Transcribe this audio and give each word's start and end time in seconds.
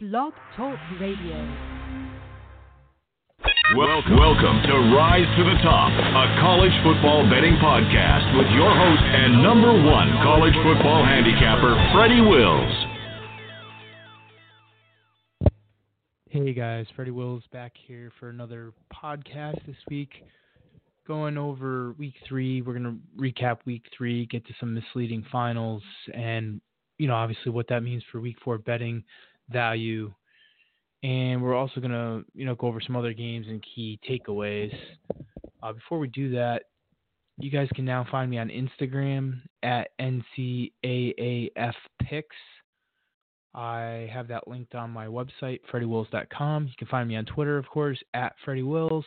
Blog 0.00 0.32
Talk 0.56 0.78
Radio. 1.00 1.34
Welcome, 3.76 4.16
welcome 4.16 4.62
to 4.62 4.94
Rise 4.94 5.26
to 5.36 5.42
the 5.42 5.58
Top, 5.60 5.90
a 5.90 6.38
college 6.40 6.70
football 6.84 7.28
betting 7.28 7.54
podcast 7.54 8.30
with 8.38 8.46
your 8.54 8.70
host 8.70 9.02
and 9.02 9.42
number 9.42 9.72
one 9.72 10.08
college 10.22 10.54
football 10.62 11.04
handicapper, 11.04 11.74
Freddy 11.92 12.20
Wills. 12.20 12.72
Hey 16.30 16.54
guys, 16.54 16.86
Freddy 16.94 17.10
Wills 17.10 17.42
back 17.52 17.72
here 17.88 18.12
for 18.20 18.28
another 18.28 18.72
podcast 18.94 19.66
this 19.66 19.74
week. 19.90 20.10
Going 21.08 21.36
over 21.36 21.96
week 21.98 22.14
three, 22.28 22.62
we're 22.62 22.78
going 22.78 22.84
to 22.84 23.20
recap 23.20 23.58
week 23.64 23.82
three, 23.96 24.26
get 24.26 24.46
to 24.46 24.52
some 24.60 24.74
misleading 24.74 25.26
finals, 25.32 25.82
and 26.14 26.60
you 26.98 27.08
know 27.08 27.16
obviously 27.16 27.50
what 27.50 27.66
that 27.70 27.82
means 27.82 28.04
for 28.12 28.20
week 28.20 28.36
four 28.44 28.58
betting 28.58 29.02
value. 29.50 30.12
And 31.02 31.42
we're 31.42 31.54
also 31.54 31.80
going 31.80 31.92
to 31.92 32.24
you 32.34 32.44
know 32.44 32.54
go 32.54 32.66
over 32.66 32.80
some 32.80 32.96
other 32.96 33.12
games 33.12 33.46
and 33.48 33.64
key 33.74 34.00
takeaways. 34.08 34.74
Uh, 35.62 35.72
before 35.72 35.98
we 35.98 36.08
do 36.08 36.30
that, 36.32 36.64
you 37.38 37.50
guys 37.50 37.68
can 37.74 37.84
now 37.84 38.06
find 38.10 38.30
me 38.30 38.38
on 38.38 38.48
Instagram 38.48 39.40
at 39.62 39.90
NCAAF 40.00 41.74
Picks. 42.02 42.36
I 43.54 44.08
have 44.12 44.28
that 44.28 44.46
linked 44.46 44.74
on 44.74 44.90
my 44.90 45.06
website, 45.06 45.60
FreddyWills.com. 45.72 46.66
You 46.66 46.72
can 46.78 46.88
find 46.88 47.08
me 47.08 47.16
on 47.16 47.24
Twitter, 47.24 47.58
of 47.58 47.66
course, 47.68 47.98
at 48.14 48.34
Freddy 48.44 48.62
Wills. 48.62 49.04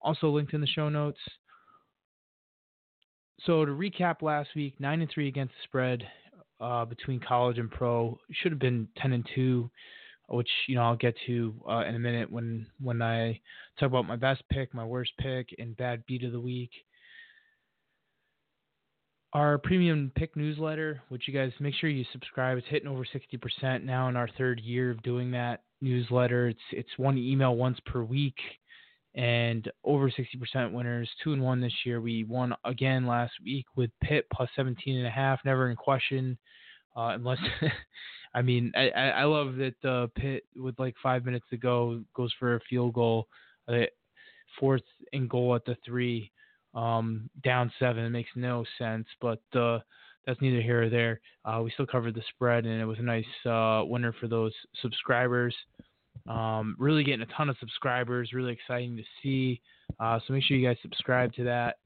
Also 0.00 0.28
linked 0.28 0.54
in 0.54 0.60
the 0.60 0.66
show 0.66 0.88
notes. 0.88 1.18
So 3.44 3.64
to 3.64 3.72
recap 3.72 4.22
last 4.22 4.50
week, 4.54 4.74
nine 4.80 5.00
and 5.00 5.10
three 5.10 5.28
against 5.28 5.54
the 5.54 5.64
spread 5.64 6.04
uh, 6.60 6.84
between 6.84 7.20
college 7.20 7.58
and 7.58 7.70
pro. 7.70 8.18
Should 8.32 8.52
have 8.52 8.58
been 8.58 8.88
ten 8.96 9.12
and 9.12 9.26
two, 9.34 9.70
which 10.28 10.50
you 10.66 10.74
know 10.74 10.82
I'll 10.82 10.96
get 10.96 11.14
to 11.26 11.54
uh, 11.68 11.84
in 11.86 11.94
a 11.94 11.98
minute 11.98 12.30
when 12.30 12.66
when 12.80 13.02
I 13.02 13.40
talk 13.78 13.88
about 13.88 14.06
my 14.06 14.16
best 14.16 14.42
pick, 14.50 14.74
my 14.74 14.84
worst 14.84 15.12
pick, 15.18 15.48
and 15.58 15.76
bad 15.76 16.04
beat 16.06 16.24
of 16.24 16.32
the 16.32 16.40
week. 16.40 16.70
Our 19.34 19.58
premium 19.58 20.10
pick 20.14 20.34
newsletter, 20.36 21.02
which 21.10 21.28
you 21.28 21.34
guys 21.34 21.52
make 21.60 21.74
sure 21.74 21.90
you 21.90 22.04
subscribe. 22.12 22.56
It's 22.56 22.66
hitting 22.68 22.88
over 22.88 23.04
60% 23.04 23.84
now 23.84 24.08
in 24.08 24.16
our 24.16 24.28
third 24.38 24.58
year 24.58 24.90
of 24.90 25.02
doing 25.02 25.30
that 25.32 25.64
newsletter. 25.82 26.48
It's 26.48 26.60
it's 26.72 26.88
one 26.96 27.18
email 27.18 27.54
once 27.54 27.78
per 27.84 28.02
week 28.02 28.36
and 29.18 29.68
over 29.82 30.08
60% 30.08 30.72
winners. 30.72 31.10
Two 31.22 31.32
and 31.32 31.42
one 31.42 31.60
this 31.60 31.74
year. 31.84 32.00
We 32.00 32.22
won 32.22 32.54
again 32.64 33.04
last 33.04 33.32
week 33.44 33.66
with 33.74 33.90
Pitt 34.00 34.26
plus 34.32 34.48
17 34.54 34.96
and 34.96 35.06
a 35.06 35.10
half. 35.10 35.40
Never 35.44 35.70
in 35.70 35.76
question, 35.76 36.38
uh, 36.96 37.10
unless 37.14 37.38
I 38.34 38.42
mean 38.42 38.72
I, 38.76 38.90
I 38.90 39.24
love 39.24 39.56
that 39.56 39.84
uh, 39.84 40.06
Pitt 40.14 40.44
with 40.56 40.78
like 40.78 40.94
five 41.02 41.24
minutes 41.24 41.46
to 41.50 41.56
go 41.56 42.00
goes 42.14 42.32
for 42.38 42.54
a 42.54 42.60
field 42.70 42.94
goal, 42.94 43.26
uh, 43.66 43.86
fourth 44.60 44.82
and 45.12 45.28
goal 45.28 45.56
at 45.56 45.64
the 45.64 45.76
three 45.84 46.30
um, 46.74 47.28
down 47.42 47.72
seven. 47.80 48.04
It 48.04 48.10
makes 48.10 48.30
no 48.36 48.64
sense, 48.78 49.06
but 49.20 49.42
uh, 49.52 49.80
that's 50.26 50.40
neither 50.40 50.62
here 50.62 50.84
or 50.84 50.90
there. 50.90 51.20
Uh, 51.44 51.62
we 51.64 51.72
still 51.72 51.86
covered 51.86 52.14
the 52.14 52.22
spread, 52.28 52.66
and 52.66 52.80
it 52.80 52.84
was 52.84 53.00
a 53.00 53.02
nice 53.02 53.24
uh, 53.44 53.82
winner 53.84 54.14
for 54.20 54.28
those 54.28 54.52
subscribers. 54.80 55.56
Um, 56.28 56.76
really 56.78 57.04
getting 57.04 57.22
a 57.22 57.36
ton 57.36 57.48
of 57.48 57.56
subscribers. 57.58 58.32
Really 58.32 58.52
exciting 58.52 58.96
to 58.96 59.02
see. 59.22 59.60
Uh, 59.98 60.20
so 60.26 60.34
make 60.34 60.44
sure 60.44 60.56
you 60.56 60.68
guys 60.68 60.76
subscribe 60.82 61.32
to 61.34 61.44
that. 61.44 61.76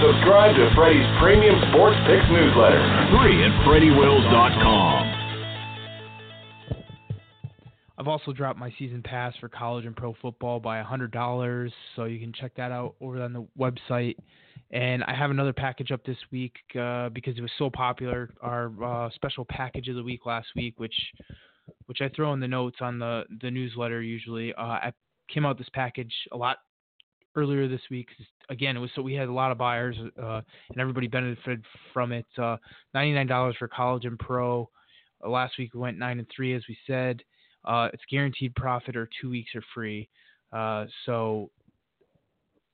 Subscribe 0.00 0.54
to 0.56 0.70
Freddy's 0.74 1.06
premium 1.20 1.60
sports 1.70 1.98
picks 2.06 2.24
newsletter. 2.30 2.80
Free 3.10 3.44
at 3.44 3.52
FreddyWills.com. 3.66 5.18
I've 7.98 8.06
also 8.06 8.32
dropped 8.32 8.60
my 8.60 8.72
season 8.78 9.02
pass 9.02 9.34
for 9.40 9.48
college 9.48 9.84
and 9.84 9.96
pro 9.96 10.14
football 10.22 10.60
by 10.60 10.80
$100, 10.80 11.72
so 11.96 12.04
you 12.04 12.20
can 12.20 12.32
check 12.32 12.52
that 12.56 12.70
out 12.70 12.94
over 13.00 13.20
on 13.20 13.32
the 13.32 13.46
website. 13.58 14.14
And 14.70 15.02
I 15.04 15.14
have 15.14 15.32
another 15.32 15.52
package 15.52 15.90
up 15.90 16.04
this 16.04 16.16
week 16.30 16.54
uh, 16.78 17.08
because 17.08 17.36
it 17.36 17.40
was 17.40 17.50
so 17.58 17.68
popular. 17.68 18.30
Our 18.40 18.72
uh, 18.82 19.10
special 19.16 19.44
package 19.48 19.88
of 19.88 19.96
the 19.96 20.02
week 20.04 20.26
last 20.26 20.46
week, 20.54 20.74
which 20.76 20.94
which 21.86 22.00
I 22.00 22.08
throw 22.08 22.32
in 22.32 22.40
the 22.40 22.48
notes 22.48 22.78
on 22.80 22.98
the 22.98 23.24
the 23.40 23.50
newsletter 23.50 24.02
usually. 24.02 24.54
Uh, 24.54 24.62
I 24.62 24.92
came 25.32 25.46
out 25.46 25.58
this 25.58 25.68
package 25.72 26.12
a 26.32 26.36
lot 26.36 26.58
earlier 27.36 27.68
this 27.68 27.80
week. 27.90 28.08
Again, 28.50 28.76
it 28.76 28.80
was 28.80 28.90
so 28.94 29.02
we 29.02 29.14
had 29.14 29.28
a 29.28 29.32
lot 29.32 29.52
of 29.52 29.58
buyers 29.58 29.96
uh, 30.20 30.40
and 30.70 30.78
everybody 30.78 31.06
benefited 31.06 31.64
from 31.92 32.12
it. 32.12 32.26
Uh, 32.36 32.56
$99 32.94 33.56
for 33.56 33.68
college 33.68 34.04
and 34.04 34.18
pro. 34.18 34.68
Uh, 35.24 35.28
last 35.28 35.54
week 35.58 35.74
we 35.74 35.80
went 35.80 35.98
nine 35.98 36.18
and 36.18 36.28
three, 36.34 36.54
as 36.54 36.62
we 36.68 36.76
said. 36.86 37.22
Uh, 37.64 37.88
it's 37.92 38.02
guaranteed 38.10 38.54
profit 38.54 38.96
or 38.96 39.08
two 39.20 39.30
weeks 39.30 39.50
are 39.54 39.64
free. 39.74 40.08
Uh, 40.52 40.86
so, 41.04 41.50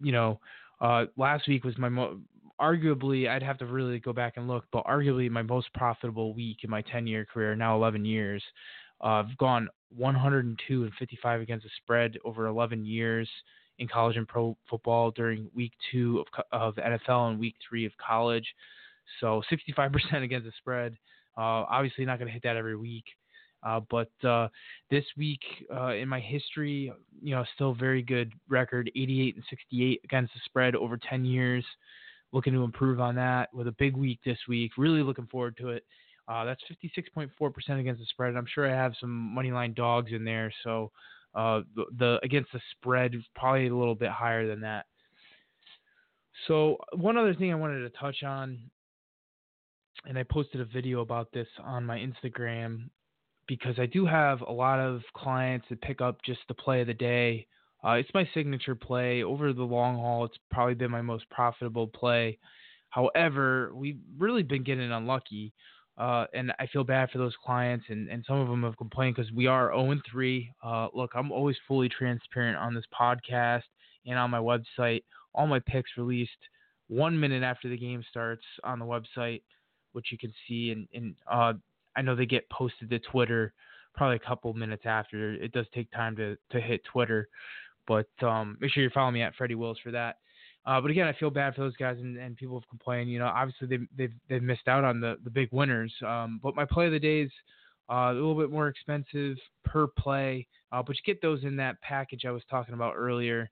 you 0.01 0.13
know, 0.13 0.39
uh, 0.81 1.07
last 1.17 1.49
week 1.49 1.65
was 1.65 1.77
my 1.79 1.89
mo- 1.89 2.21
arguably 2.61 3.29
I'd 3.29 3.43
have 3.43 3.59
to 3.59 3.67
really 3.67 3.99
go 3.99 4.13
back 4.13 4.35
and 4.37 4.47
look, 4.47 4.65
but 4.73 4.85
arguably 4.85 5.29
my 5.31 5.43
most 5.43 5.73
profitable 5.75 6.35
week 6.35 6.59
in 6.63 6.71
my 6.71 6.83
10 6.83 7.07
year 7.07 7.25
career, 7.25 7.57
now 7.57 7.77
11 7.77 8.05
years. 8.05 8.43
I've 9.05 9.37
gone 9.39 9.69
102 9.97 10.83
and 10.83 10.93
55 10.99 11.41
against 11.41 11.65
the 11.65 11.71
spread 11.83 12.19
over 12.25 12.47
11 12.47 12.85
years 12.85 13.29
in 13.79 13.89
college 13.89 14.17
and 14.17 14.27
pro 14.27 14.57
football 14.69 15.11
during 15.11 15.49
week 15.55 15.73
two 15.93 16.21
of, 16.21 16.45
of 16.53 16.75
NFL 16.77 17.31
and 17.31 17.39
week 17.39 17.55
three 17.69 17.85
of 17.85 17.93
college. 18.05 18.47
So 19.21 19.43
65% 19.53 19.91
against 20.23 20.47
the 20.47 20.53
spread. 20.59 20.97
Uh, 21.37 21.67
obviously, 21.69 22.05
not 22.05 22.19
going 22.19 22.29
to 22.29 22.33
hit 22.33 22.43
that 22.45 22.57
every 22.57 22.77
week. 22.77 23.05
Uh, 23.65 23.81
but 23.91 24.11
uh, 24.25 24.49
this 24.91 25.05
week 25.17 25.41
uh, 25.75 25.95
in 25.95 26.09
my 26.09 26.21
history, 26.21 26.93
you 27.23 27.35
know, 27.35 27.45
still 27.55 27.75
very 27.75 28.03
good 28.03 28.33
record 28.49 28.91
88 28.95 29.37
and 29.37 29.45
68 29.49 30.01
against 30.05 30.35
the 30.35 30.41
spread 30.45 30.75
over 30.77 30.99
10 30.99 31.25
years. 31.25 31.65
Looking 32.33 32.53
to 32.53 32.65
improve 32.65 33.01
on 33.01 33.15
that 33.15 33.53
with 33.55 33.69
a 33.69 33.73
big 33.73 33.97
week 33.97 34.19
this 34.25 34.39
week. 34.49 34.73
Really 34.77 35.03
looking 35.03 35.27
forward 35.29 35.57
to 35.59 35.69
it. 35.71 35.85
Uh, 36.27 36.45
that's 36.45 36.63
56.4% 36.71 37.81
against 37.81 38.01
the 38.01 38.07
spread. 38.07 38.35
I'm 38.37 38.47
sure 38.53 38.71
I 38.71 38.75
have 38.75 38.95
some 39.01 39.11
money 39.11 39.53
line 39.53 39.75
dogs 39.75 40.13
in 40.13 40.25
there. 40.25 40.53
So 40.63 40.91
uh, 41.35 41.61
the, 41.75 41.85
the 41.99 42.21
against 42.23 42.53
the 42.53 42.61
spread 42.73 43.15
probably 43.35 43.67
a 43.67 43.77
little 43.77 43.95
bit 43.95 44.11
higher 44.11 44.47
than 44.47 44.61
that. 44.61 44.87
So 46.49 46.79
one 46.95 47.17
other 47.17 47.35
thing 47.35 47.53
I 47.53 47.57
wanted 47.57 47.81
to 47.81 47.99
touch 47.99 48.23
on, 48.23 48.59
and 50.07 50.19
I 50.19 50.23
posted 50.25 50.61
a 50.61 50.65
video 50.65 51.01
about 51.01 51.33
this 51.33 51.49
on 51.63 51.85
my 51.85 51.99
Instagram 51.99 52.91
because 53.47 53.79
I 53.79 53.87
do 53.87 54.07
have 54.07 54.41
a 54.41 54.53
lot 54.53 54.79
of 54.79 55.03
clients 55.15 55.67
that 55.69 55.81
pick 55.83 56.01
up 56.01 56.19
just 56.25 56.41
the 56.49 56.55
play 56.55 56.81
of 56.81 56.87
the 56.87 56.95
day. 56.95 57.47
Uh, 57.85 57.93
it's 57.93 58.11
my 58.15 58.29
signature 58.33 58.75
play. 58.75 59.23
Over 59.23 59.53
the 59.53 59.63
long 59.63 59.97
haul, 59.97 60.25
it's 60.25 60.39
probably 60.51 60.75
been 60.75 60.91
my 60.91 61.03
most 61.03 61.29
profitable 61.31 61.87
play. 61.87 62.39
However, 62.89 63.73
we've 63.75 63.99
really 64.19 64.43
been 64.43 64.63
getting 64.63 64.91
unlucky. 64.91 65.53
Uh, 65.97 66.27
and 66.35 66.53
I 66.59 66.67
feel 66.67 66.83
bad 66.83 67.11
for 67.11 67.19
those 67.19 67.35
clients, 67.45 67.87
and, 67.89 68.09
and 68.09 68.25
some 68.27 68.39
of 68.39 68.49
them 68.49 68.65
have 68.65 68.77
complained 68.77 69.15
because 69.15 69.31
we 69.31 69.47
are 69.47 69.73
0 69.73 70.01
3. 70.11 70.53
Uh, 70.63 70.89
look, 70.93 71.13
I'm 71.15 71.31
always 71.31 71.57
fully 71.69 71.89
transparent 71.89 72.59
on 72.59 72.75
this 72.75 72.85
podcast 72.99 73.63
and 74.05 74.19
on 74.19 74.31
my 74.31 74.41
website. 74.41 75.05
All 75.35 75.47
my 75.47 75.61
picks 75.61 75.91
released 75.97 76.31
one 76.89 77.19
minute 77.19 77.43
after 77.43 77.69
the 77.69 77.77
game 77.77 78.05
starts 78.11 78.43
on 78.65 78.79
the 78.79 78.85
website, 78.85 79.43
which 79.93 80.11
you 80.11 80.19
can 80.19 80.33
see. 80.49 80.73
And, 80.73 80.89
and 80.93 81.15
uh, 81.31 81.53
I 81.97 82.03
know 82.03 82.17
they 82.17 82.27
get 82.27 82.49
posted 82.51 82.91
to 82.91 82.99
Twitter 82.99 83.53
probably 83.95 84.17
a 84.17 84.27
couple 84.27 84.53
minutes 84.55 84.83
after. 84.87 85.35
It 85.35 85.53
does 85.53 85.67
take 85.73 85.91
time 85.93 86.17
to, 86.17 86.37
to 86.51 86.61
hit 86.61 86.83
Twitter, 86.85 87.29
but 87.87 88.09
um, 88.23 88.59
make 88.61 88.73
sure 88.73 88.83
you 88.83 88.91
follow 88.93 89.11
me 89.13 89.23
at 89.23 89.35
Freddy 89.37 89.55
Wills 89.55 89.79
for 89.83 89.93
that. 89.93 90.17
Uh, 90.67 90.81
but 90.81 90.91
again, 90.91 91.07
I 91.07 91.13
feel 91.13 91.31
bad 91.31 91.55
for 91.55 91.61
those 91.61 91.77
guys, 91.77 91.99
and, 91.99 92.17
and 92.17 92.37
people 92.37 92.59
have 92.59 92.69
complained. 92.69 93.11
You 93.11 93.19
know, 93.19 93.27
obviously 93.27 93.67
they, 93.67 93.79
they've 93.97 94.15
they've 94.29 94.43
missed 94.43 94.67
out 94.69 94.85
on 94.85 95.01
the 95.01 95.17
the 95.25 95.31
big 95.31 95.49
winners. 95.53 95.93
Um, 96.07 96.41
but 96.43 96.55
my 96.55 96.65
play 96.65 96.87
of 96.87 96.93
the 96.93 96.99
day 96.99 97.21
is 97.21 97.31
uh, 97.91 98.11
a 98.11 98.15
little 98.15 98.35
bit 98.35 98.51
more 98.51 98.69
expensive 98.69 99.37
per 99.65 99.87
play, 99.87 100.47
uh, 100.73 100.83
but 100.83 100.97
you 100.97 101.03
get 101.05 101.21
those 101.21 101.45
in 101.45 101.57
that 101.57 101.81
package 101.83 102.25
I 102.25 102.31
was 102.31 102.43
talking 102.49 102.75
about 102.75 102.95
earlier, 102.97 103.51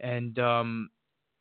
and 0.00 0.38
um, 0.38 0.90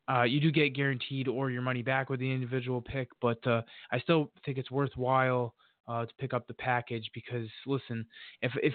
uh, 0.10 0.24
you 0.24 0.42
do 0.42 0.52
get 0.52 0.76
guaranteed 0.76 1.28
or 1.28 1.50
your 1.50 1.62
money 1.62 1.82
back 1.82 2.10
with 2.10 2.20
the 2.20 2.32
individual 2.32 2.82
pick. 2.82 3.08
But 3.22 3.46
uh, 3.48 3.62
I 3.92 4.00
still 4.00 4.32
think 4.44 4.58
it's 4.58 4.72
worthwhile 4.72 5.54
uh, 5.88 6.06
to 6.06 6.14
pick 6.20 6.34
up 6.34 6.46
the 6.48 6.54
package 6.56 7.10
because 7.14 7.48
listen, 7.66 8.06
if 8.42 8.52
if 8.62 8.74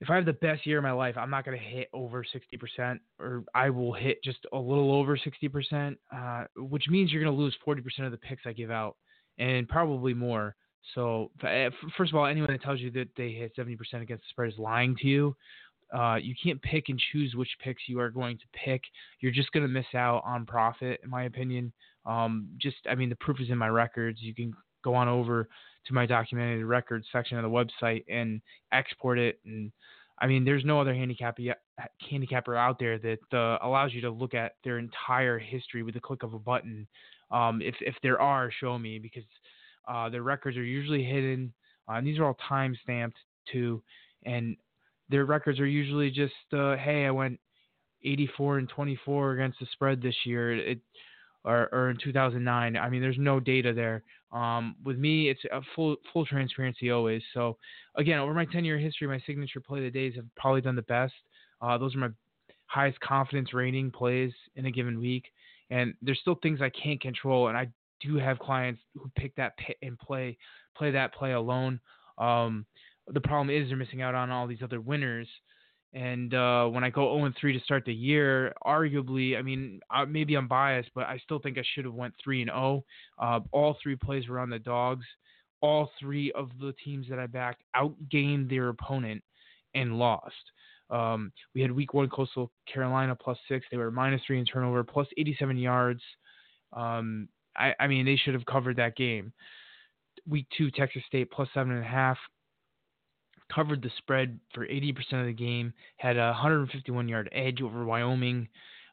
if 0.00 0.08
I 0.08 0.16
have 0.16 0.24
the 0.24 0.32
best 0.32 0.66
year 0.66 0.78
of 0.78 0.82
my 0.82 0.92
life, 0.92 1.16
I'm 1.18 1.30
not 1.30 1.44
going 1.44 1.58
to 1.58 1.64
hit 1.64 1.88
over 1.92 2.24
60%, 2.24 2.98
or 3.18 3.44
I 3.54 3.68
will 3.68 3.92
hit 3.92 4.22
just 4.24 4.38
a 4.52 4.58
little 4.58 4.94
over 4.94 5.18
60%, 5.18 5.96
uh, 6.14 6.44
which 6.56 6.84
means 6.88 7.12
you're 7.12 7.22
going 7.22 7.34
to 7.34 7.42
lose 7.42 7.54
40% 7.66 8.06
of 8.06 8.10
the 8.10 8.16
picks 8.16 8.42
I 8.46 8.52
give 8.52 8.70
out, 8.70 8.96
and 9.38 9.68
probably 9.68 10.14
more. 10.14 10.56
So, 10.94 11.30
eh, 11.44 11.68
first 11.98 12.12
of 12.12 12.18
all, 12.18 12.24
anyone 12.24 12.50
that 12.50 12.62
tells 12.62 12.80
you 12.80 12.90
that 12.92 13.08
they 13.16 13.32
hit 13.32 13.52
70% 13.56 13.76
against 14.00 14.24
the 14.24 14.30
spread 14.30 14.50
is 14.50 14.58
lying 14.58 14.96
to 15.02 15.06
you. 15.06 15.36
Uh, 15.94 16.16
you 16.16 16.34
can't 16.42 16.62
pick 16.62 16.88
and 16.88 16.98
choose 17.12 17.34
which 17.34 17.50
picks 17.62 17.82
you 17.86 18.00
are 18.00 18.10
going 18.10 18.38
to 18.38 18.44
pick. 18.52 18.80
You're 19.20 19.32
just 19.32 19.52
going 19.52 19.64
to 19.64 19.68
miss 19.68 19.86
out 19.94 20.22
on 20.24 20.46
profit, 20.46 21.00
in 21.04 21.10
my 21.10 21.24
opinion. 21.24 21.72
Um, 22.06 22.48
just, 22.58 22.76
I 22.88 22.94
mean, 22.94 23.10
the 23.10 23.16
proof 23.16 23.40
is 23.40 23.50
in 23.50 23.58
my 23.58 23.68
records. 23.68 24.20
You 24.22 24.34
can 24.34 24.54
go 24.82 24.94
on 24.94 25.08
over 25.08 25.48
to 25.86 25.94
my 25.94 26.06
documented 26.06 26.64
records 26.64 27.06
section 27.12 27.38
of 27.38 27.42
the 27.42 27.48
website 27.48 28.04
and 28.08 28.40
export 28.72 29.18
it. 29.18 29.40
And 29.44 29.72
I 30.20 30.26
mean, 30.26 30.44
there's 30.44 30.64
no 30.64 30.80
other 30.80 30.94
handicapper 30.94 32.56
out 32.56 32.78
there 32.78 32.98
that 32.98 33.18
uh, 33.32 33.58
allows 33.62 33.92
you 33.94 34.02
to 34.02 34.10
look 34.10 34.34
at 34.34 34.52
their 34.64 34.78
entire 34.78 35.38
history 35.38 35.82
with 35.82 35.94
the 35.94 36.00
click 36.00 36.22
of 36.22 36.34
a 36.34 36.38
button. 36.38 36.86
Um, 37.30 37.62
if 37.62 37.74
if 37.80 37.94
there 38.02 38.20
are, 38.20 38.50
show 38.60 38.78
me 38.78 38.98
because 38.98 39.24
uh, 39.88 40.08
their 40.08 40.22
records 40.22 40.56
are 40.56 40.64
usually 40.64 41.04
hidden. 41.04 41.52
Uh, 41.88 41.94
and 41.94 42.06
these 42.06 42.18
are 42.18 42.24
all 42.24 42.36
time 42.48 42.76
stamped 42.82 43.16
too, 43.50 43.82
and 44.24 44.56
their 45.08 45.24
records 45.24 45.58
are 45.58 45.66
usually 45.66 46.10
just, 46.10 46.34
uh, 46.52 46.76
hey, 46.76 47.04
I 47.04 47.10
went 47.10 47.40
84 48.04 48.58
and 48.58 48.68
24 48.68 49.32
against 49.32 49.58
the 49.58 49.66
spread 49.72 50.00
this 50.00 50.14
year. 50.24 50.56
It 50.56 50.78
or, 51.44 51.68
or 51.72 51.90
in 51.90 51.98
2009. 52.02 52.76
I 52.76 52.88
mean, 52.88 53.00
there's 53.00 53.18
no 53.18 53.40
data 53.40 53.72
there. 53.72 54.02
Um, 54.32 54.76
with 54.84 54.98
me, 54.98 55.28
it's 55.28 55.40
full 55.74 55.96
full 56.12 56.24
transparency 56.24 56.90
always. 56.90 57.22
So 57.34 57.56
again, 57.96 58.18
over 58.18 58.32
my 58.34 58.44
10 58.44 58.64
year 58.64 58.78
history, 58.78 59.08
my 59.08 59.20
signature 59.26 59.60
play 59.60 59.78
of 59.78 59.84
the 59.84 59.90
days 59.90 60.14
have 60.16 60.26
probably 60.36 60.60
done 60.60 60.76
the 60.76 60.82
best. 60.82 61.14
Uh, 61.60 61.76
those 61.78 61.94
are 61.94 61.98
my 61.98 62.10
highest 62.66 63.00
confidence 63.00 63.52
rating 63.52 63.90
plays 63.90 64.32
in 64.54 64.66
a 64.66 64.70
given 64.70 65.00
week. 65.00 65.24
And 65.70 65.94
there's 66.02 66.18
still 66.20 66.36
things 66.42 66.60
I 66.60 66.70
can't 66.70 67.00
control, 67.00 67.48
and 67.48 67.56
I 67.56 67.68
do 68.00 68.16
have 68.16 68.38
clients 68.38 68.80
who 68.94 69.10
pick 69.16 69.34
that 69.36 69.56
pit 69.56 69.76
and 69.82 69.98
play 69.98 70.36
play 70.76 70.90
that 70.90 71.14
play 71.14 71.32
alone. 71.32 71.80
Um, 72.18 72.66
the 73.08 73.20
problem 73.20 73.50
is 73.50 73.68
they're 73.68 73.76
missing 73.76 74.02
out 74.02 74.14
on 74.14 74.30
all 74.30 74.46
these 74.46 74.62
other 74.62 74.80
winners. 74.80 75.28
And 75.92 76.34
uh, 76.34 76.66
when 76.66 76.84
I 76.84 76.90
go 76.90 77.16
0 77.18 77.32
3 77.40 77.52
to 77.52 77.64
start 77.64 77.84
the 77.84 77.92
year, 77.92 78.52
arguably, 78.64 79.36
I 79.36 79.42
mean, 79.42 79.80
uh, 79.90 80.06
maybe 80.06 80.36
I'm 80.36 80.46
biased, 80.46 80.90
but 80.94 81.06
I 81.06 81.18
still 81.24 81.40
think 81.40 81.58
I 81.58 81.64
should 81.74 81.84
have 81.84 81.94
went 81.94 82.14
3 82.22 82.42
and 82.42 82.50
0. 82.50 82.84
Uh, 83.18 83.40
all 83.50 83.76
three 83.82 83.96
plays 83.96 84.28
were 84.28 84.38
on 84.38 84.50
the 84.50 84.58
dogs. 84.58 85.04
All 85.62 85.90
three 85.98 86.30
of 86.32 86.50
the 86.60 86.72
teams 86.84 87.06
that 87.10 87.18
I 87.18 87.26
backed 87.26 87.64
outgained 87.76 88.48
their 88.48 88.68
opponent 88.68 89.22
and 89.74 89.98
lost. 89.98 90.34
Um, 90.90 91.32
we 91.54 91.60
had 91.60 91.70
week 91.70 91.92
one 91.92 92.08
Coastal 92.08 92.50
Carolina 92.72 93.14
plus 93.14 93.38
six. 93.48 93.66
They 93.70 93.76
were 93.76 93.90
minus 93.90 94.22
three 94.26 94.38
in 94.38 94.44
turnover, 94.44 94.82
plus 94.84 95.06
87 95.18 95.56
yards. 95.56 96.00
Um, 96.72 97.28
I, 97.56 97.74
I 97.80 97.86
mean, 97.86 98.06
they 98.06 98.16
should 98.16 98.34
have 98.34 98.46
covered 98.46 98.76
that 98.76 98.96
game. 98.96 99.32
Week 100.28 100.46
two 100.56 100.70
Texas 100.70 101.02
State 101.06 101.30
plus 101.30 101.48
seven 101.52 101.72
and 101.72 101.84
a 101.84 101.88
half 101.88 102.18
covered 103.54 103.82
the 103.82 103.90
spread 103.98 104.38
for 104.54 104.66
80% 104.66 104.96
of 105.20 105.26
the 105.26 105.32
game, 105.32 105.72
had 105.96 106.16
a 106.16 106.28
151 106.28 107.08
yard 107.08 107.28
edge 107.32 107.60
over 107.62 107.84
Wyoming, 107.84 108.48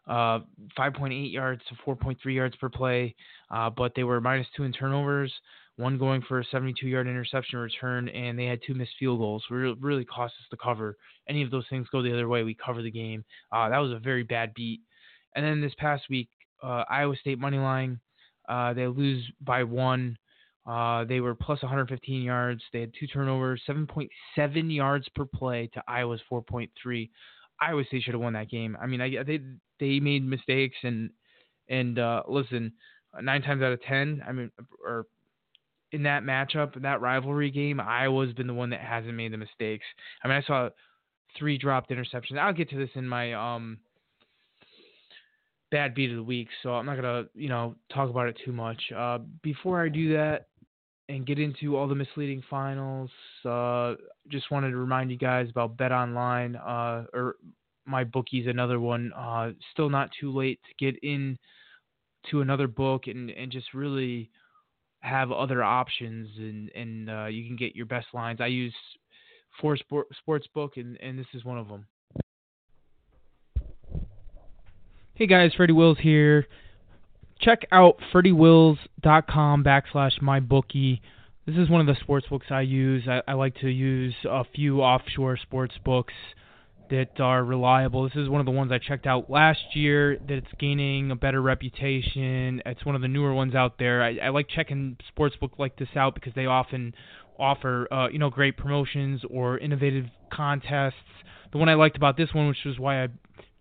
uh, 0.07 0.39
5.8 0.77 1.31
yards 1.31 1.61
to 1.69 1.75
4.3 1.85 2.17
yards 2.33 2.55
per 2.55 2.69
play, 2.69 3.15
uh, 3.51 3.69
but 3.69 3.93
they 3.95 4.03
were 4.03 4.21
minus 4.21 4.47
two 4.55 4.63
in 4.63 4.71
turnovers, 4.71 5.33
one 5.75 5.97
going 5.97 6.21
for 6.27 6.39
a 6.39 6.45
72 6.45 6.87
yard 6.87 7.07
interception 7.07 7.59
return, 7.59 8.09
and 8.09 8.37
they 8.37 8.45
had 8.45 8.59
two 8.65 8.73
missed 8.73 8.93
field 8.99 9.19
goals. 9.19 9.43
Really, 9.49 9.77
really 9.79 10.05
cost 10.05 10.33
us 10.39 10.49
to 10.49 10.57
cover. 10.57 10.97
Any 11.27 11.43
of 11.43 11.51
those 11.51 11.65
things 11.69 11.87
go 11.91 12.01
the 12.01 12.13
other 12.13 12.27
way, 12.27 12.43
we 12.43 12.55
cover 12.55 12.81
the 12.81 12.91
game. 12.91 13.23
Uh, 13.51 13.69
that 13.69 13.79
was 13.79 13.91
a 13.91 13.99
very 13.99 14.23
bad 14.23 14.53
beat. 14.53 14.81
And 15.35 15.45
then 15.45 15.61
this 15.61 15.73
past 15.77 16.03
week, 16.09 16.29
uh, 16.63 16.83
Iowa 16.89 17.15
State 17.17 17.37
money 17.37 17.59
line, 17.59 17.99
uh, 18.49 18.73
they 18.73 18.87
lose 18.87 19.23
by 19.41 19.63
one. 19.63 20.17
Uh, 20.67 21.05
they 21.05 21.21
were 21.21 21.33
plus 21.33 21.61
115 21.63 22.21
yards. 22.21 22.61
They 22.73 22.81
had 22.81 22.91
two 22.99 23.07
turnovers, 23.07 23.61
7.7 23.67 24.75
yards 24.75 25.07
per 25.15 25.25
play 25.25 25.69
to 25.73 25.83
Iowa's 25.87 26.21
4.3. 26.29 27.09
Iowa 27.59 27.83
State 27.85 28.03
should 28.03 28.13
have 28.13 28.21
won 28.21 28.33
that 28.33 28.49
game. 28.49 28.77
I 28.81 28.85
mean, 28.85 29.01
I, 29.01 29.23
they 29.23 29.39
they 29.79 29.99
made 29.99 30.23
mistakes 30.25 30.77
and 30.83 31.09
and 31.69 31.99
uh, 31.99 32.23
listen, 32.27 32.73
nine 33.21 33.41
times 33.41 33.61
out 33.61 33.71
of 33.71 33.81
ten, 33.81 34.21
I 34.27 34.31
mean, 34.31 34.51
or 34.85 35.05
in 35.91 36.03
that 36.03 36.23
matchup, 36.23 36.79
that 36.81 37.01
rivalry 37.01 37.49
game, 37.49 37.79
Iowa's 37.79 38.33
been 38.33 38.47
the 38.47 38.53
one 38.53 38.69
that 38.71 38.81
hasn't 38.81 39.13
made 39.13 39.33
the 39.33 39.37
mistakes. 39.37 39.85
I 40.23 40.27
mean, 40.27 40.37
I 40.37 40.45
saw 40.45 40.69
three 41.37 41.57
dropped 41.57 41.89
interceptions. 41.89 42.37
I'll 42.37 42.53
get 42.53 42.69
to 42.71 42.77
this 42.77 42.89
in 42.95 43.07
my 43.07 43.33
um 43.33 43.79
bad 45.71 45.93
beat 45.93 46.11
of 46.11 46.17
the 46.17 46.23
week, 46.23 46.47
so 46.63 46.71
I'm 46.71 46.85
not 46.85 46.95
gonna 46.95 47.25
you 47.33 47.49
know 47.49 47.75
talk 47.93 48.09
about 48.09 48.27
it 48.27 48.37
too 48.45 48.51
much. 48.51 48.81
Uh, 48.95 49.19
before 49.41 49.83
I 49.83 49.89
do 49.89 50.13
that, 50.13 50.47
and 51.09 51.25
get 51.25 51.39
into 51.39 51.77
all 51.77 51.87
the 51.87 51.95
misleading 51.95 52.43
finals. 52.49 53.09
Uh, 53.45 53.95
just 54.29 54.51
wanted 54.51 54.71
to 54.71 54.77
remind 54.77 55.09
you 55.09 55.17
guys 55.17 55.49
about 55.49 55.77
Bet 55.77 55.91
Online 55.91 56.55
uh, 56.55 57.05
or 57.13 57.35
MyBookie's 57.89 58.47
another 58.47 58.79
one. 58.79 59.13
Uh, 59.13 59.51
still 59.71 59.89
not 59.89 60.09
too 60.19 60.31
late 60.31 60.59
to 60.67 60.85
get 60.85 60.99
in 61.03 61.37
to 62.29 62.41
another 62.41 62.67
book 62.67 63.07
and, 63.07 63.29
and 63.29 63.51
just 63.51 63.73
really 63.73 64.29
have 64.99 65.31
other 65.31 65.63
options 65.63 66.27
and 66.37 66.69
and 66.71 67.09
uh, 67.09 67.25
you 67.25 67.45
can 67.45 67.55
get 67.55 67.75
your 67.75 67.85
best 67.85 68.07
lines. 68.13 68.41
I 68.41 68.47
use 68.47 68.73
four 69.61 69.77
sport, 69.77 70.07
sports 70.17 70.47
book 70.53 70.73
and, 70.75 70.99
and 70.99 71.17
this 71.17 71.27
is 71.33 71.45
one 71.45 71.57
of 71.57 71.67
them. 71.69 71.85
Hey 75.13 75.27
guys, 75.27 75.51
Freddy 75.55 75.73
Wills 75.73 75.97
here 76.01 76.47
check 77.47 77.65
out 77.71 77.95
freddywills.com 78.13 79.63
backslash 79.63 80.19
mybookie. 80.21 80.99
This 81.45 81.55
is 81.55 81.69
one 81.69 81.79
of 81.79 81.87
the 81.87 81.95
sports 82.01 82.27
books 82.29 82.47
I 82.49 82.59
use. 82.59 83.07
I, 83.07 83.21
I, 83.25 83.35
like 83.35 83.55
to 83.61 83.69
use 83.69 84.13
a 84.29 84.43
few 84.53 84.81
offshore 84.81 85.37
sports 85.37 85.73
books 85.85 86.13
that 86.89 87.21
are 87.21 87.41
reliable. 87.45 88.03
This 88.03 88.17
is 88.17 88.27
one 88.27 88.41
of 88.41 88.45
the 88.45 88.51
ones 88.51 88.73
I 88.73 88.79
checked 88.79 89.07
out 89.07 89.29
last 89.29 89.61
year 89.75 90.17
that 90.27 90.33
it's 90.33 90.47
gaining 90.59 91.09
a 91.09 91.15
better 91.15 91.41
reputation. 91.41 92.61
It's 92.65 92.83
one 92.83 92.95
of 92.95 93.01
the 93.01 93.07
newer 93.07 93.33
ones 93.33 93.55
out 93.55 93.79
there. 93.79 94.03
I, 94.03 94.17
I 94.23 94.29
like 94.29 94.49
checking 94.49 94.97
sports 95.07 95.37
book 95.37 95.53
like 95.57 95.77
this 95.77 95.87
out 95.95 96.15
because 96.15 96.33
they 96.35 96.47
often 96.47 96.93
offer 97.39 97.87
uh, 97.93 98.09
you 98.09 98.19
know 98.19 98.29
great 98.29 98.57
promotions 98.57 99.21
or 99.29 99.57
innovative 99.57 100.07
contests. 100.33 100.95
The 101.53 101.59
one 101.59 101.69
I 101.69 101.75
liked 101.75 101.95
about 101.95 102.17
this 102.17 102.33
one, 102.33 102.49
which 102.49 102.57
was 102.65 102.77
why 102.77 103.05
I 103.05 103.07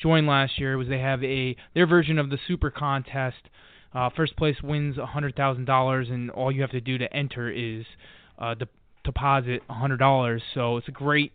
joined 0.00 0.26
last 0.26 0.58
year, 0.58 0.76
was 0.76 0.88
they 0.88 0.98
have 0.98 1.22
a 1.22 1.54
their 1.72 1.86
version 1.86 2.18
of 2.18 2.30
the 2.30 2.38
super 2.48 2.72
contest 2.72 3.36
uh, 3.96 4.10
first 4.14 4.36
place 4.36 4.56
wins 4.62 4.96
$100,000, 4.96 6.12
and 6.12 6.30
all 6.30 6.52
you 6.52 6.60
have 6.60 6.70
to 6.72 6.82
do 6.82 6.98
to 6.98 7.10
enter 7.16 7.50
is 7.50 7.86
uh, 8.38 8.52
de- 8.52 8.68
deposit 9.04 9.62
$100. 9.70 10.40
So 10.52 10.76
it's 10.76 10.88
a 10.88 10.92
great 10.92 11.32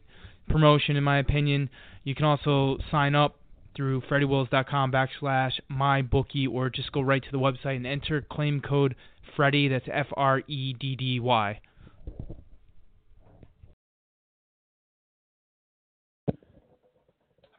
promotion, 0.47 0.95
in 0.95 1.03
my 1.03 1.17
opinion. 1.17 1.71
You 2.03 2.13
can 2.13 2.25
also 2.25 2.77
sign 2.91 3.15
up 3.15 3.35
through 3.75 4.01
freddywills.com 4.01 4.91
backslash 4.91 5.53
mybookie 5.71 6.47
or 6.47 6.69
just 6.69 6.91
go 6.91 7.01
right 7.01 7.23
to 7.23 7.31
the 7.31 7.39
website 7.39 7.77
and 7.77 7.87
enter 7.87 8.21
claim 8.29 8.61
code 8.61 8.95
Freddy. 9.35 9.67
That's 9.67 9.85
F 9.91 10.07
R 10.15 10.43
E 10.47 10.73
D 10.73 10.95
D 10.95 11.19
Y. 11.19 11.59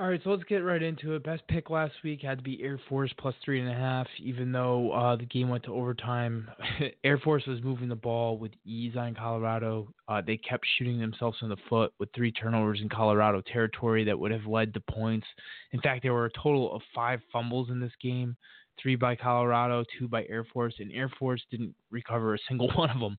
All 0.02 0.08
right, 0.08 0.20
so 0.24 0.30
let's 0.30 0.42
get 0.42 0.64
right 0.64 0.82
into 0.82 1.14
it. 1.14 1.22
Best 1.22 1.46
pick 1.46 1.70
last 1.70 1.92
week 2.02 2.22
had 2.22 2.38
to 2.38 2.42
be 2.42 2.60
Air 2.60 2.80
Force 2.88 3.12
plus 3.18 3.36
three 3.44 3.60
and 3.60 3.70
a 3.70 3.72
half, 3.72 4.08
even 4.20 4.50
though 4.50 4.90
uh, 4.90 5.14
the 5.14 5.26
game 5.26 5.48
went 5.48 5.62
to 5.62 5.72
overtime. 5.72 6.50
Air 7.04 7.18
Force 7.18 7.46
was 7.46 7.62
moving 7.62 7.88
the 7.88 7.94
ball 7.94 8.36
with 8.36 8.50
ease 8.64 8.96
on 8.96 9.14
Colorado. 9.14 9.86
Uh, 10.08 10.20
they 10.20 10.38
kept 10.38 10.66
shooting 10.76 10.98
themselves 10.98 11.38
in 11.40 11.48
the 11.48 11.56
foot 11.68 11.92
with 12.00 12.08
three 12.16 12.32
turnovers 12.32 12.80
in 12.82 12.88
Colorado 12.88 13.42
territory 13.42 14.02
that 14.02 14.18
would 14.18 14.32
have 14.32 14.44
led 14.44 14.74
to 14.74 14.80
points. 14.80 15.26
In 15.70 15.80
fact, 15.80 16.02
there 16.02 16.14
were 16.14 16.26
a 16.26 16.32
total 16.32 16.74
of 16.74 16.82
five 16.92 17.20
fumbles 17.32 17.70
in 17.70 17.78
this 17.78 17.94
game 18.02 18.36
three 18.80 18.96
by 18.96 19.16
Colorado, 19.16 19.84
two 19.98 20.08
by 20.08 20.24
Air 20.28 20.44
Force, 20.52 20.74
and 20.78 20.92
Air 20.92 21.10
Force 21.18 21.42
didn't 21.50 21.74
recover 21.90 22.34
a 22.34 22.38
single 22.48 22.70
one 22.74 22.90
of 22.90 23.00
them. 23.00 23.18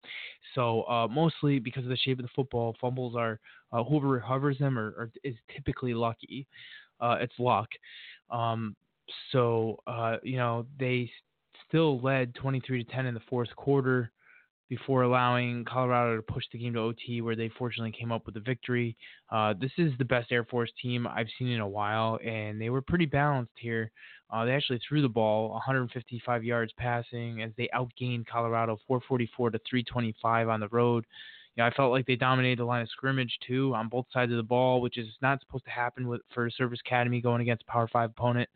So 0.55 0.83
uh, 0.83 1.07
mostly 1.09 1.59
because 1.59 1.83
of 1.83 1.89
the 1.89 1.97
shape 1.97 2.19
of 2.19 2.25
the 2.25 2.31
football, 2.35 2.75
fumbles 2.79 3.15
are 3.15 3.39
uh, 3.71 3.83
whoever 3.83 4.07
recovers 4.07 4.57
them 4.57 4.77
are 4.77 5.11
is 5.23 5.35
typically 5.53 5.93
lucky. 5.93 6.47
Uh, 6.99 7.17
it's 7.19 7.33
luck. 7.39 7.67
Um, 8.29 8.75
so 9.31 9.79
uh, 9.87 10.17
you 10.23 10.37
know 10.37 10.65
they 10.79 11.11
still 11.67 11.99
led 12.01 12.35
23 12.35 12.83
to 12.83 12.91
10 12.91 13.05
in 13.05 13.13
the 13.13 13.21
fourth 13.29 13.53
quarter 13.55 14.11
before 14.75 15.03
allowing 15.03 15.63
Colorado 15.65 16.15
to 16.15 16.21
push 16.23 16.45
the 16.51 16.57
game 16.57 16.73
to 16.73 16.79
OT, 16.79 17.21
where 17.21 17.35
they 17.35 17.49
fortunately 17.59 17.91
came 17.91 18.11
up 18.11 18.25
with 18.25 18.35
a 18.37 18.39
victory. 18.39 18.97
Uh, 19.29 19.53
this 19.61 19.69
is 19.77 19.91
the 19.99 20.05
best 20.05 20.31
Air 20.31 20.45
Force 20.45 20.71
team 20.81 21.05
I've 21.05 21.27
seen 21.37 21.49
in 21.49 21.59
a 21.59 21.67
while, 21.67 22.17
and 22.25 22.59
they 22.59 22.71
were 22.71 22.81
pretty 22.81 23.05
balanced 23.05 23.53
here. 23.59 23.91
Uh, 24.31 24.45
they 24.45 24.51
actually 24.51 24.79
threw 24.87 25.03
the 25.03 25.09
ball 25.09 25.49
155 25.51 26.43
yards 26.43 26.71
passing 26.75 27.43
as 27.43 27.51
they 27.55 27.69
outgained 27.75 28.25
Colorado 28.25 28.79
444 28.87 29.51
to 29.51 29.59
325 29.69 30.49
on 30.49 30.59
the 30.59 30.67
road. 30.69 31.05
You 31.55 31.61
know, 31.61 31.67
I 31.67 31.71
felt 31.75 31.91
like 31.91 32.07
they 32.07 32.15
dominated 32.15 32.57
the 32.57 32.65
line 32.65 32.81
of 32.81 32.89
scrimmage 32.89 33.37
too 33.45 33.75
on 33.75 33.89
both 33.89 34.07
sides 34.11 34.31
of 34.31 34.37
the 34.37 34.43
ball, 34.43 34.81
which 34.81 34.97
is 34.97 35.07
not 35.21 35.39
supposed 35.39 35.65
to 35.65 35.71
happen 35.71 36.07
with 36.07 36.21
for 36.33 36.47
a 36.47 36.51
service 36.51 36.79
academy 36.83 37.21
going 37.21 37.41
against 37.41 37.63
a 37.67 37.71
Power 37.71 37.87
Five 37.93 38.09
opponent. 38.09 38.49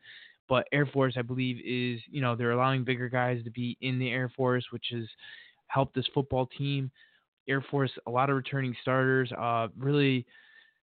But 0.50 0.67
Air 0.71 0.88
Force, 0.88 1.15
I 1.15 1.21
believe, 1.21 1.57
is 1.57 2.01
you 2.09 2.21
know 2.21 2.36
they're 2.36 2.53
allowing 2.53 2.83
bigger 2.83 3.07
guys 3.07 3.43
to 3.43 3.51
be 3.51 3.77
in 3.81 4.00
the 4.00 4.09
Air 4.09 4.31
Force, 4.36 4.65
which 4.71 4.86
has 4.91 5.03
helped 5.67 5.95
this 5.95 6.07
football 6.13 6.47
team. 6.57 6.91
Air 7.47 7.63
Force, 7.71 7.91
a 8.07 8.12
lot 8.12 8.29
of 8.29 8.36
returning 8.36 8.75
starters. 8.81 9.31
Uh, 9.31 9.67
really, 9.77 10.25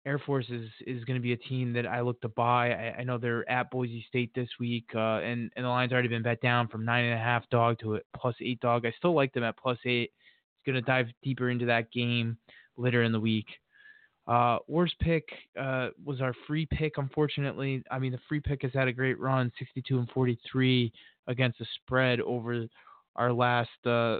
Air 0.05 0.19
Force 0.19 0.45
is 0.49 0.69
is 0.85 1.03
going 1.05 1.17
to 1.17 1.23
be 1.23 1.33
a 1.33 1.37
team 1.37 1.73
that 1.73 1.87
I 1.87 2.01
look 2.01 2.19
to 2.21 2.29
buy. 2.29 2.71
I, 2.71 2.95
I 2.99 3.03
know 3.03 3.17
they're 3.17 3.49
at 3.49 3.71
Boise 3.71 4.05
State 4.07 4.31
this 4.35 4.49
week, 4.59 4.85
uh, 4.93 5.19
and 5.19 5.51
and 5.55 5.65
the 5.65 5.69
line's 5.69 5.91
already 5.91 6.09
been 6.09 6.23
bet 6.23 6.41
down 6.41 6.67
from 6.67 6.85
nine 6.85 7.05
and 7.05 7.13
a 7.13 7.23
half 7.23 7.49
dog 7.49 7.79
to 7.79 7.95
a 7.95 7.99
plus 8.15 8.35
eight 8.41 8.59
dog. 8.59 8.85
I 8.85 8.93
still 8.97 9.13
like 9.13 9.33
them 9.33 9.43
at 9.43 9.57
plus 9.57 9.79
eight. 9.85 10.11
It's 10.11 10.65
going 10.65 10.75
to 10.75 10.81
dive 10.81 11.07
deeper 11.23 11.49
into 11.49 11.65
that 11.65 11.91
game 11.91 12.37
later 12.77 13.03
in 13.03 13.11
the 13.11 13.19
week. 13.19 13.47
Uh, 14.27 14.57
worst 14.67 14.95
pick 14.99 15.27
uh, 15.59 15.89
was 16.03 16.21
our 16.21 16.33
free 16.47 16.65
pick. 16.65 16.93
Unfortunately, 16.97 17.83
I 17.89 17.99
mean 17.99 18.11
the 18.11 18.19
free 18.29 18.39
pick 18.39 18.61
has 18.61 18.71
had 18.73 18.87
a 18.87 18.93
great 18.93 19.19
run, 19.19 19.51
62 19.59 19.99
and 19.99 20.09
43 20.11 20.91
against 21.27 21.59
the 21.59 21.65
spread 21.75 22.19
over 22.21 22.65
our 23.15 23.31
last 23.31 23.69
uh, 23.85 24.19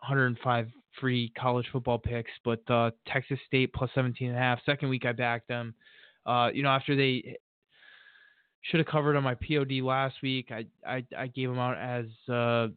105 0.00 0.68
free 1.00 1.32
college 1.38 1.66
football 1.72 1.98
picks. 1.98 2.30
But 2.44 2.68
uh, 2.70 2.90
Texas 3.06 3.38
State 3.46 3.72
plus 3.72 3.90
17 3.94 4.28
and 4.28 4.36
a 4.36 4.40
half. 4.40 4.60
Second 4.64 4.88
week 4.88 5.04
I 5.06 5.12
backed 5.12 5.48
them. 5.48 5.74
Uh, 6.26 6.50
you 6.52 6.62
know 6.62 6.68
after 6.68 6.94
they 6.94 7.38
should 8.62 8.78
have 8.78 8.86
covered 8.86 9.16
on 9.16 9.24
my 9.24 9.34
POD 9.34 9.80
last 9.82 10.16
week, 10.22 10.50
I 10.50 10.66
I, 10.86 11.04
I 11.16 11.26
gave 11.28 11.48
them 11.48 11.58
out 11.58 11.78
as 11.78 12.06
uh, 12.32 12.68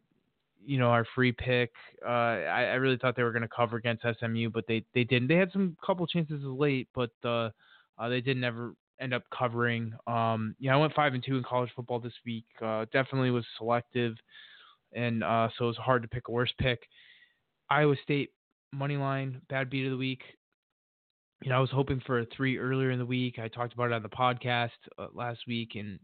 you 0.66 0.78
know, 0.78 0.88
our 0.88 1.06
free 1.14 1.32
pick. 1.32 1.72
Uh, 2.04 2.08
I, 2.08 2.64
I, 2.64 2.74
really 2.74 2.96
thought 2.96 3.16
they 3.16 3.22
were 3.22 3.32
going 3.32 3.42
to 3.42 3.48
cover 3.48 3.76
against 3.76 4.04
SMU, 4.18 4.50
but 4.50 4.64
they, 4.66 4.84
they 4.94 5.04
didn't. 5.04 5.28
They 5.28 5.36
had 5.36 5.52
some 5.52 5.76
couple 5.84 6.06
chances 6.06 6.42
late, 6.42 6.88
but 6.94 7.10
uh, 7.24 7.50
uh, 7.98 8.08
they 8.08 8.20
didn't 8.20 8.44
ever 8.44 8.74
end 9.00 9.12
up 9.12 9.24
covering. 9.36 9.92
Um, 10.06 10.54
yeah, 10.58 10.74
I 10.74 10.76
went 10.76 10.94
five 10.94 11.14
and 11.14 11.24
two 11.24 11.36
in 11.36 11.42
college 11.42 11.70
football 11.74 12.00
this 12.00 12.14
week. 12.24 12.44
Definitely 12.60 13.30
was 13.30 13.44
selective, 13.58 14.14
and 14.92 15.20
so 15.22 15.64
it 15.64 15.68
was 15.68 15.76
hard 15.76 16.02
to 16.02 16.08
pick 16.08 16.28
a 16.28 16.32
worse 16.32 16.52
pick. 16.58 16.80
Iowa 17.70 17.96
State 18.02 18.30
money 18.72 18.96
line 18.96 19.40
bad 19.48 19.70
beat 19.70 19.86
of 19.86 19.92
the 19.92 19.96
week. 19.96 20.22
You 21.42 21.50
know, 21.50 21.56
I 21.56 21.60
was 21.60 21.70
hoping 21.70 22.00
for 22.06 22.20
a 22.20 22.26
three 22.26 22.58
earlier 22.58 22.90
in 22.90 22.98
the 22.98 23.06
week. 23.06 23.38
I 23.38 23.48
talked 23.48 23.74
about 23.74 23.90
it 23.90 23.92
on 23.92 24.02
the 24.02 24.08
podcast 24.08 24.70
uh, 24.98 25.08
last 25.12 25.40
week, 25.46 25.72
and 25.74 25.98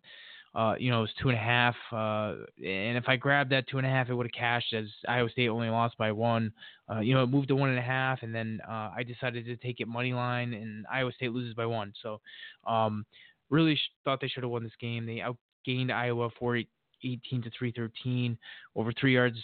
uh, 0.55 0.75
you 0.79 0.91
know, 0.91 0.99
it 0.99 1.03
was 1.03 1.15
two 1.23 1.29
and 1.29 1.39
a 1.39 1.41
half. 1.41 1.77
Uh, 1.93 2.45
and 2.59 2.99
if 2.99 3.05
I 3.07 3.17
grabbed 3.17 3.51
that 3.53 3.69
two 3.69 3.79
and 3.79 3.87
a 3.87 3.91
half, 3.91 4.09
it 4.09 4.15
would 4.15 4.27
have 4.27 4.33
cashed 4.33 4.75
as 4.75 4.87
Iowa 5.09 5.31
State 5.31 5.49
only 5.49 5.69
lost 5.69 5.97
by 5.97 6.11
one. 6.13 6.53
Uh, 6.91 7.01
you 7.01 7.15
know, 7.15 7.23
it 7.23 7.29
moved 7.29 7.49
to 7.49 7.57
one 7.57 7.71
and 7.71 7.79
a 7.79 7.83
half, 7.83 8.23
and 8.23 8.35
then 8.35 8.61
uh, 8.69 8.91
I 8.97 9.05
decided 9.07 9.47
to 9.47 9.57
take 9.57 9.81
it 9.81 9.89
money 9.89 10.13
line, 10.13 10.53
and 10.55 10.85
Iowa 10.93 11.13
State 11.13 11.33
loses 11.33 11.55
by 11.55 11.67
one. 11.67 11.93
So, 12.03 12.21
um, 12.67 13.07
really 13.49 13.77
sh- 13.77 13.93
thought 14.05 14.21
they 14.21 14.29
should 14.29 14.43
have 14.43 14.51
won 14.51 14.65
this 14.65 14.73
game. 14.81 15.07
They 15.07 15.23
outgained 15.23 15.93
Iowa 15.93 16.31
for 16.39 16.57
18 16.57 17.43
to 17.43 17.51
313, 17.57 18.37
over 18.75 18.93
three 18.93 19.15
yards 19.15 19.39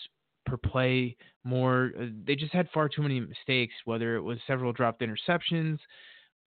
per 0.47 0.57
play 0.57 1.17
more. 1.45 1.93
Uh, 2.01 2.07
they 2.25 2.37
just 2.37 2.53
had 2.53 2.69
far 2.73 2.89
too 2.89 3.03
many 3.03 3.21
mistakes, 3.21 3.75
whether 3.85 4.17
it 4.17 4.23
was 4.23 4.39
several 4.47 4.73
dropped 4.73 5.03
interceptions 5.03 5.79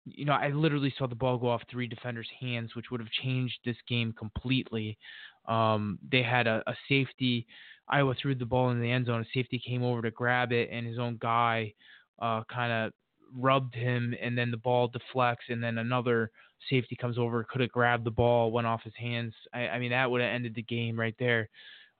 you 0.06 0.24
know, 0.24 0.32
I 0.32 0.48
literally 0.48 0.92
saw 0.98 1.06
the 1.06 1.14
ball 1.14 1.38
go 1.38 1.48
off 1.48 1.62
three 1.70 1.86
defenders' 1.86 2.28
hands, 2.40 2.74
which 2.74 2.86
would 2.90 3.00
have 3.00 3.10
changed 3.10 3.58
this 3.64 3.76
game 3.88 4.12
completely. 4.12 4.98
Um, 5.46 5.98
they 6.10 6.22
had 6.22 6.46
a, 6.46 6.62
a, 6.66 6.74
safety. 6.88 7.46
Iowa 7.88 8.14
threw 8.20 8.34
the 8.34 8.46
ball 8.46 8.70
in 8.70 8.80
the 8.80 8.90
end 8.90 9.06
zone. 9.06 9.20
A 9.20 9.38
safety 9.38 9.60
came 9.64 9.82
over 9.82 10.02
to 10.02 10.10
grab 10.10 10.52
it, 10.52 10.68
and 10.70 10.86
his 10.86 10.98
own 10.98 11.18
guy 11.20 11.74
uh, 12.20 12.42
kind 12.52 12.72
of 12.72 12.92
rubbed 13.36 13.74
him, 13.74 14.14
and 14.20 14.36
then 14.36 14.50
the 14.50 14.56
ball 14.56 14.88
deflects, 14.88 15.46
and 15.48 15.62
then 15.62 15.78
another 15.78 16.30
safety 16.68 16.96
comes 16.96 17.18
over, 17.18 17.44
could 17.44 17.60
have 17.60 17.72
grabbed 17.72 18.04
the 18.04 18.10
ball, 18.10 18.52
went 18.52 18.66
off 18.66 18.82
his 18.82 18.96
hands. 18.96 19.34
I, 19.54 19.68
I 19.68 19.78
mean, 19.78 19.90
that 19.90 20.10
would 20.10 20.20
have 20.20 20.32
ended 20.34 20.54
the 20.54 20.62
game 20.62 20.98
right 20.98 21.14
there. 21.18 21.48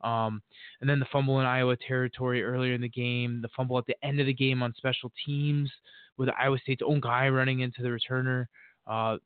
Um, 0.02 0.42
and 0.80 0.88
then 0.88 1.00
the 1.00 1.06
fumble 1.12 1.40
in 1.40 1.46
Iowa 1.46 1.76
territory 1.76 2.42
earlier 2.42 2.74
in 2.74 2.80
the 2.80 2.88
game, 2.88 3.40
the 3.42 3.48
fumble 3.56 3.78
at 3.78 3.86
the 3.86 3.96
end 4.02 4.20
of 4.20 4.26
the 4.26 4.34
game 4.34 4.62
on 4.62 4.74
special 4.76 5.12
teams 5.26 5.70
with 6.16 6.28
Iowa 6.38 6.58
State's 6.62 6.82
own 6.84 7.00
guy 7.00 7.28
running 7.28 7.60
into 7.60 7.82
the 7.82 7.88
returner. 7.88 8.46
Uh, 8.86 9.18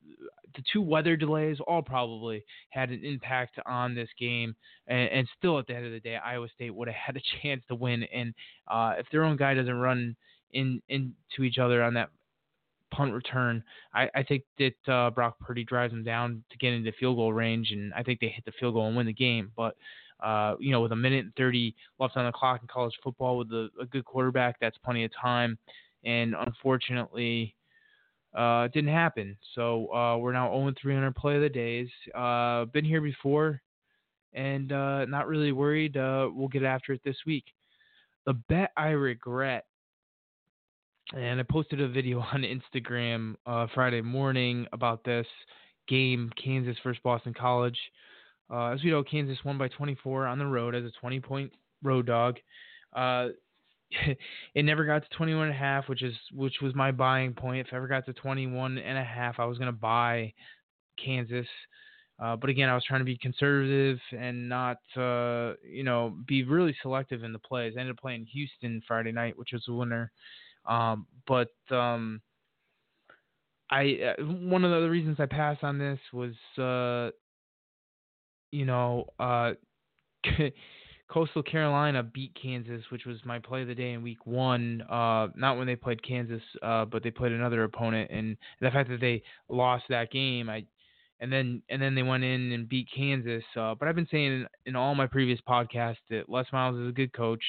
the 0.55 0.63
two 0.71 0.81
weather 0.81 1.15
delays 1.15 1.57
all 1.65 1.81
probably 1.81 2.43
had 2.69 2.89
an 2.89 3.03
impact 3.03 3.59
on 3.65 3.95
this 3.95 4.09
game, 4.19 4.55
and, 4.87 5.09
and, 5.09 5.27
still 5.37 5.59
at 5.59 5.67
the 5.67 5.75
end 5.75 5.85
of 5.85 5.91
the 5.91 5.99
day, 5.99 6.17
Iowa 6.17 6.47
State 6.53 6.73
would 6.73 6.87
have 6.87 6.95
had 7.07 7.17
a 7.17 7.41
chance 7.41 7.63
to 7.67 7.75
win. 7.75 8.03
And 8.13 8.33
uh, 8.67 8.93
if 8.97 9.07
their 9.11 9.23
own 9.23 9.37
guy 9.37 9.53
doesn't 9.53 9.73
run 9.73 10.15
in 10.51 10.81
into 10.87 11.43
each 11.43 11.57
other 11.57 11.83
on 11.83 11.93
that 11.95 12.09
punt 12.91 13.13
return, 13.13 13.63
I, 13.93 14.09
I 14.15 14.23
think 14.23 14.43
that 14.59 14.91
uh, 14.91 15.09
Brock 15.09 15.37
Purdy 15.39 15.63
drives 15.63 15.91
them 15.91 16.03
down 16.03 16.43
to 16.51 16.57
get 16.57 16.73
into 16.73 16.91
field 16.93 17.17
goal 17.17 17.33
range, 17.33 17.71
and 17.71 17.93
I 17.93 18.03
think 18.03 18.19
they 18.19 18.27
hit 18.27 18.45
the 18.45 18.53
field 18.59 18.75
goal 18.75 18.87
and 18.87 18.95
win 18.95 19.07
the 19.07 19.13
game. 19.13 19.51
But 19.55 19.75
uh, 20.21 20.55
you 20.59 20.71
know, 20.71 20.81
with 20.81 20.91
a 20.91 20.95
minute 20.95 21.25
and 21.25 21.35
30 21.35 21.75
left 21.99 22.17
on 22.17 22.25
the 22.25 22.31
clock 22.31 22.61
in 22.61 22.67
college 22.67 22.93
football 23.03 23.37
with 23.37 23.51
a, 23.51 23.69
a 23.81 23.85
good 23.85 24.05
quarterback, 24.05 24.57
that's 24.59 24.77
plenty 24.79 25.03
of 25.03 25.11
time. 25.19 25.57
And 26.03 26.35
unfortunately, 26.35 27.55
uh, 28.35 28.63
it 28.65 28.73
didn't 28.73 28.93
happen. 28.93 29.37
So 29.55 29.93
uh, 29.93 30.17
we're 30.17 30.33
now 30.33 30.49
0 30.51 30.73
300 30.81 31.15
play 31.15 31.35
of 31.35 31.41
the 31.41 31.49
days. 31.49 31.87
Uh, 32.13 32.65
been 32.65 32.85
here 32.85 33.01
before, 33.01 33.61
and 34.33 34.71
uh, 34.71 35.05
not 35.05 35.27
really 35.27 35.51
worried. 35.51 35.95
Uh, 35.97 36.29
we'll 36.33 36.49
get 36.49 36.63
after 36.63 36.93
it 36.93 37.01
this 37.03 37.17
week. 37.25 37.45
The 38.25 38.33
bet 38.33 38.71
I 38.75 38.89
regret, 38.89 39.65
and 41.15 41.39
I 41.39 41.43
posted 41.43 41.79
a 41.79 41.87
video 41.87 42.19
on 42.33 42.43
Instagram 42.43 43.35
uh, 43.45 43.67
Friday 43.73 44.01
morning 44.01 44.67
about 44.73 45.03
this 45.03 45.27
game, 45.87 46.29
Kansas 46.41 46.77
versus 46.83 46.99
Boston 47.03 47.33
College. 47.33 47.77
Uh, 48.51 48.67
as 48.67 48.83
we 48.83 48.91
know, 48.91 49.03
Kansas 49.03 49.37
won 49.43 49.57
by 49.57 49.67
24 49.67 50.27
on 50.27 50.39
the 50.39 50.45
road 50.45 50.75
as 50.75 50.83
a 50.83 50.91
20 50.99 51.19
point 51.19 51.51
road 51.83 52.05
dog. 52.05 52.37
Uh, 52.95 53.29
it 54.55 54.65
never 54.65 54.85
got 54.85 55.03
to 55.03 55.17
21 55.17 55.47
and 55.47 55.55
a 55.55 55.57
half, 55.57 55.87
which 55.87 56.03
is 56.03 56.15
which 56.33 56.55
was 56.61 56.75
my 56.75 56.91
buying 56.91 57.33
point. 57.33 57.67
If 57.67 57.73
I 57.73 57.77
ever 57.77 57.87
got 57.87 58.05
to 58.05 58.13
21 58.13 58.77
and 58.77 58.97
a 58.97 59.03
half, 59.03 59.39
I 59.39 59.45
was 59.45 59.57
going 59.57 59.71
to 59.71 59.77
buy 59.77 60.33
Kansas. 61.03 61.47
Uh, 62.17 62.35
but 62.35 62.49
again, 62.49 62.69
I 62.69 62.75
was 62.75 62.83
trying 62.85 63.01
to 63.01 63.05
be 63.05 63.17
conservative 63.17 63.99
and 64.17 64.47
not, 64.47 64.77
uh, 64.95 65.53
you 65.69 65.83
know, 65.83 66.15
be 66.25 66.43
really 66.43 66.73
selective 66.81 67.25
in 67.25 67.33
the 67.33 67.39
plays. 67.39 67.73
I 67.75 67.81
ended 67.81 67.95
up 67.95 68.01
playing 68.01 68.25
Houston 68.31 68.81
Friday 68.87 69.11
night, 69.11 69.37
which 69.37 69.49
was 69.51 69.65
a 69.67 69.73
winner. 69.73 70.11
Um, 70.65 71.07
but 71.27 71.51
um, 71.71 72.21
I 73.69 74.15
uh, 74.17 74.23
one 74.23 74.63
of 74.63 74.81
the 74.81 74.89
reasons 74.89 75.17
I 75.19 75.25
passed 75.25 75.63
on 75.63 75.77
this 75.77 75.99
was 76.13 76.33
uh, 76.57 77.11
you 78.55 78.65
know, 78.65 79.05
uh, 79.19 79.51
Coastal 81.09 81.43
Carolina 81.43 82.01
beat 82.01 82.35
Kansas, 82.41 82.81
which 82.89 83.05
was 83.05 83.17
my 83.25 83.37
play 83.37 83.61
of 83.61 83.67
the 83.67 83.75
day 83.75 83.91
in 83.91 84.01
Week 84.01 84.25
One. 84.25 84.81
Uh, 84.89 85.27
not 85.35 85.57
when 85.57 85.67
they 85.67 85.75
played 85.75 86.01
Kansas, 86.01 86.41
uh, 86.63 86.85
but 86.85 87.03
they 87.03 87.11
played 87.11 87.33
another 87.33 87.63
opponent, 87.63 88.09
and 88.11 88.37
the 88.61 88.71
fact 88.71 88.89
that 88.89 89.01
they 89.01 89.21
lost 89.49 89.83
that 89.89 90.09
game, 90.09 90.49
I, 90.49 90.65
and 91.19 91.31
then 91.31 91.61
and 91.69 91.81
then 91.81 91.95
they 91.95 92.01
went 92.01 92.23
in 92.23 92.53
and 92.53 92.67
beat 92.67 92.87
Kansas. 92.95 93.43
Uh, 93.55 93.75
but 93.75 93.87
I've 93.87 93.95
been 93.95 94.07
saying 94.09 94.31
in, 94.31 94.47
in 94.65 94.75
all 94.75 94.95
my 94.95 95.05
previous 95.05 95.39
podcasts 95.47 95.97
that 96.09 96.29
Les 96.29 96.45
Miles 96.51 96.77
is 96.77 96.89
a 96.89 96.93
good 96.93 97.13
coach, 97.13 97.43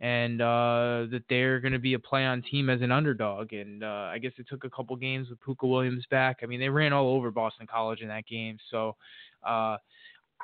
and 0.00 0.42
uh, 0.42 1.06
that 1.10 1.22
they're 1.30 1.60
going 1.60 1.72
to 1.72 1.78
be 1.78 1.94
a 1.94 1.98
play 1.98 2.26
on 2.26 2.42
team 2.42 2.68
as 2.68 2.82
an 2.82 2.90
underdog. 2.90 3.52
And 3.52 3.84
uh, 3.84 4.10
I 4.12 4.18
guess 4.18 4.32
it 4.36 4.46
took 4.50 4.64
a 4.64 4.70
couple 4.70 4.96
games 4.96 5.28
with 5.30 5.40
Pooka 5.40 5.68
Williams 5.68 6.04
back. 6.10 6.40
I 6.42 6.46
mean, 6.46 6.60
they 6.60 6.68
ran 6.68 6.92
all 6.92 7.14
over 7.14 7.30
Boston 7.30 7.66
College 7.66 8.00
in 8.00 8.08
that 8.08 8.26
game, 8.26 8.58
so. 8.70 8.96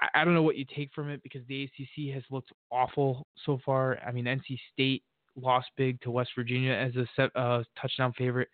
I, 0.01 0.21
I 0.21 0.25
don't 0.25 0.35
know 0.35 0.43
what 0.43 0.57
you 0.57 0.65
take 0.65 0.93
from 0.95 1.11
it 1.11 1.23
because 1.23 1.43
the 1.49 1.65
ACC 1.65 2.15
has 2.15 2.23
looked 2.31 2.53
awful 2.71 3.27
so 3.45 3.59
far. 3.65 3.99
I 4.07 4.13
mean, 4.13 4.25
NC 4.25 4.59
State 4.73 5.03
lost 5.37 5.69
big 5.77 6.01
to 6.03 6.11
West 6.11 6.31
Virginia 6.37 6.73
as 6.73 6.95
a 6.97 7.07
set, 7.17 7.31
uh, 7.37 7.63
touchdown 7.81 8.13
favorite. 8.17 8.49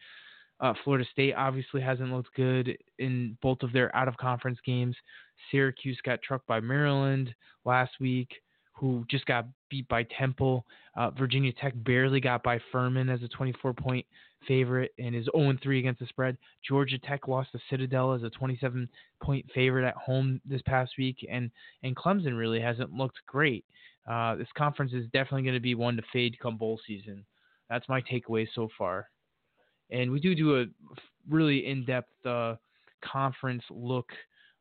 Uh, 0.61 0.73
Florida 0.85 1.05
State 1.11 1.35
obviously 1.35 1.81
hasn't 1.81 2.13
looked 2.13 2.33
good 2.37 2.77
in 2.99 3.37
both 3.43 3.63
of 3.63 3.73
their 3.73 3.95
out 3.97 4.09
of 4.09 4.17
conference 4.17 4.59
games. 4.65 4.97
Syracuse 5.51 5.99
got 6.05 6.23
trucked 6.23 6.47
by 6.47 6.61
Maryland 6.61 7.35
last 7.65 7.93
week 8.01 8.29
who 8.75 9.05
just 9.09 9.25
got 9.27 9.47
beat 9.71 9.87
by 9.89 10.05
Temple. 10.19 10.67
Uh, 10.97 11.11
Virginia 11.11 11.53
Tech 11.53 11.73
barely 11.77 12.21
got 12.21 12.43
by 12.43 12.59
Furman 12.73 13.09
as 13.09 13.23
a 13.23 13.29
24 13.29 13.73
point 13.73 14.07
favorite 14.47 14.93
and 14.99 15.15
is 15.15 15.29
0 15.37 15.57
3 15.63 15.79
against 15.79 16.01
the 16.01 16.07
spread. 16.07 16.37
Georgia 16.67 16.99
Tech 16.99 17.29
lost 17.29 17.53
to 17.53 17.59
Citadel 17.71 18.13
as 18.13 18.23
a 18.23 18.31
27 18.31 18.89
point 19.23 19.47
favorite 19.55 19.87
at 19.87 19.95
home 19.95 20.41
this 20.45 20.63
past 20.63 20.93
week, 20.99 21.27
and 21.31 21.51
and 21.83 21.97
Clemson 21.97 22.39
really 22.39 22.61
hasn't 22.61 22.93
looked 22.93 23.19
great. 23.27 23.65
Uh, 24.09 24.35
this 24.37 24.49
conference 24.57 24.93
is 24.93 25.07
definitely 25.13 25.43
going 25.43 25.55
to 25.55 25.61
be 25.61 25.75
one 25.75 25.97
to 25.97 26.03
fade 26.13 26.39
come 26.41 26.57
bowl 26.57 26.79
season. 26.87 27.25
That's 27.71 27.89
my 27.89 28.03
takeaway 28.03 28.47
so 28.55 28.69
far. 28.77 29.09
And 29.91 30.11
we 30.11 30.21
do 30.21 30.35
do 30.35 30.61
a 30.61 30.67
really 31.29 31.67
in 31.67 31.85
depth 31.85 32.27
uh, 32.27 32.57
conference 33.03 33.63
look 33.71 34.11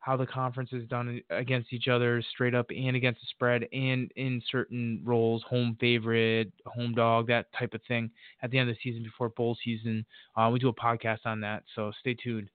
how 0.03 0.17
the 0.17 0.25
conference 0.25 0.69
is 0.73 0.85
done 0.89 1.21
against 1.29 1.71
each 1.71 1.87
other, 1.87 2.21
straight 2.33 2.53
up 2.53 2.65
and 2.69 2.93
against 2.93 3.21
the 3.21 3.27
spread, 3.29 3.65
and 3.71 4.11
in 4.17 4.43
certain 4.51 5.01
roles, 5.05 5.41
home 5.43 5.77
favorite, 5.79 6.51
home 6.65 6.93
dog, 6.93 7.25
that 7.27 7.45
type 7.57 7.73
of 7.73 7.79
thing. 7.87 8.11
At 8.41 8.51
the 8.51 8.57
end 8.57 8.69
of 8.69 8.75
the 8.75 8.79
season, 8.83 9.01
before 9.01 9.29
bowl 9.29 9.57
season, 9.63 10.05
uh, 10.35 10.49
we 10.51 10.59
do 10.59 10.67
a 10.67 10.73
podcast 10.73 11.19
on 11.23 11.39
that, 11.41 11.63
so 11.73 11.93
stay 12.01 12.15
tuned. 12.15 12.49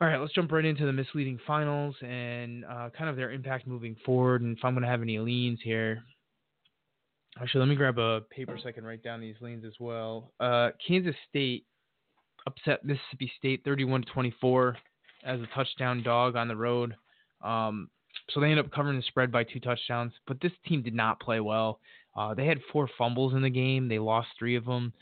All 0.00 0.08
right, 0.08 0.16
let's 0.16 0.32
jump 0.32 0.50
right 0.50 0.64
into 0.64 0.86
the 0.86 0.94
misleading 0.94 1.38
finals 1.46 1.94
and 2.00 2.64
uh, 2.64 2.88
kind 2.96 3.10
of 3.10 3.16
their 3.16 3.30
impact 3.30 3.66
moving 3.66 3.94
forward, 4.06 4.40
and 4.40 4.56
if 4.56 4.64
I'm 4.64 4.72
going 4.72 4.84
to 4.84 4.88
have 4.88 5.02
any 5.02 5.18
leans 5.18 5.58
here. 5.62 6.02
Actually, 7.38 7.60
let 7.60 7.68
me 7.68 7.76
grab 7.76 7.98
a 7.98 8.22
paper 8.30 8.58
so 8.60 8.66
I 8.66 8.72
can 8.72 8.84
write 8.84 9.02
down 9.02 9.20
these 9.20 9.36
leans 9.42 9.66
as 9.66 9.74
well. 9.78 10.32
Uh, 10.40 10.70
Kansas 10.86 11.14
State 11.28 11.66
upset 12.46 12.82
Mississippi 12.82 13.30
State 13.36 13.60
31 13.62 14.02
to 14.02 14.08
24 14.10 14.76
as 15.24 15.40
a 15.40 15.46
touchdown 15.54 16.02
dog 16.02 16.36
on 16.36 16.48
the 16.48 16.56
road. 16.56 16.94
Um, 17.42 17.90
so 18.30 18.40
they 18.40 18.50
ended 18.50 18.64
up 18.64 18.72
covering 18.72 18.96
the 18.96 19.02
spread 19.02 19.32
by 19.32 19.44
two 19.44 19.60
touchdowns. 19.60 20.12
But 20.26 20.40
this 20.40 20.52
team 20.66 20.82
did 20.82 20.94
not 20.94 21.20
play 21.20 21.40
well. 21.40 21.80
Uh, 22.16 22.34
they 22.34 22.46
had 22.46 22.58
four 22.72 22.88
fumbles 22.98 23.34
in 23.34 23.42
the 23.42 23.50
game. 23.50 23.88
They 23.88 23.98
lost 23.98 24.28
three 24.38 24.56
of 24.56 24.64
them, 24.64 24.92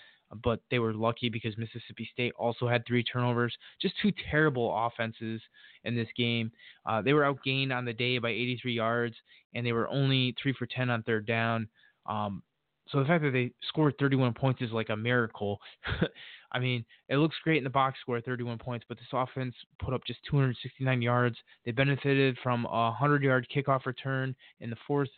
but 0.43 0.61
they 0.71 0.79
were 0.79 0.93
lucky 0.93 1.29
because 1.29 1.57
Mississippi 1.57 2.09
State 2.13 2.33
also 2.39 2.69
had 2.69 2.85
three 2.87 3.03
turnovers. 3.03 3.57
Just 3.81 3.95
two 4.03 4.13
terrible 4.31 4.73
offenses 4.77 5.41
in 5.85 5.97
this 5.97 6.09
game. 6.17 6.53
Uh, 6.85 7.01
they 7.01 7.15
were 7.15 7.23
outgained 7.23 7.73
on 7.73 7.85
the 7.85 7.93
day 7.93 8.19
by 8.19 8.31
83 8.31 8.73
yards, 8.73 9.15
and 9.55 9.65
they 9.67 9.73
were 9.73 9.89
only 9.89 10.35
three 10.41 10.53
for 10.53 10.67
10 10.67 10.91
on 10.91 11.03
third 11.05 11.27
down. 11.27 11.69
Um, 12.07 12.43
so 12.89 13.01
the 13.01 13.05
fact 13.05 13.23
that 13.25 13.33
they 13.33 13.51
scored 13.69 13.95
31 13.99 14.35
points 14.35 14.63
is 14.63 14.71
like 14.71 14.91
a 14.91 14.97
miracle. 14.97 15.61
I 16.53 16.59
mean, 16.59 16.85
it 17.09 17.17
looks 17.17 17.37
great 17.43 17.59
in 17.59 17.65
the 17.65 17.71
box 17.71 17.99
score, 18.01 18.21
31 18.21 18.59
points, 18.59 18.85
but 18.89 18.97
this 18.97 19.07
offense 19.13 19.55
put 19.83 19.93
up 19.93 20.03
just 20.07 20.21
269 20.31 21.03
yards. 21.03 21.37
They 21.65 21.73
benefited 21.73 22.39
from 22.43 22.65
a 22.67 22.91
100 22.91 23.23
yard 23.23 23.47
kickoff 23.55 23.87
return 23.87 24.35
in 24.61 24.71
the 24.71 24.77
fourth 24.87 25.09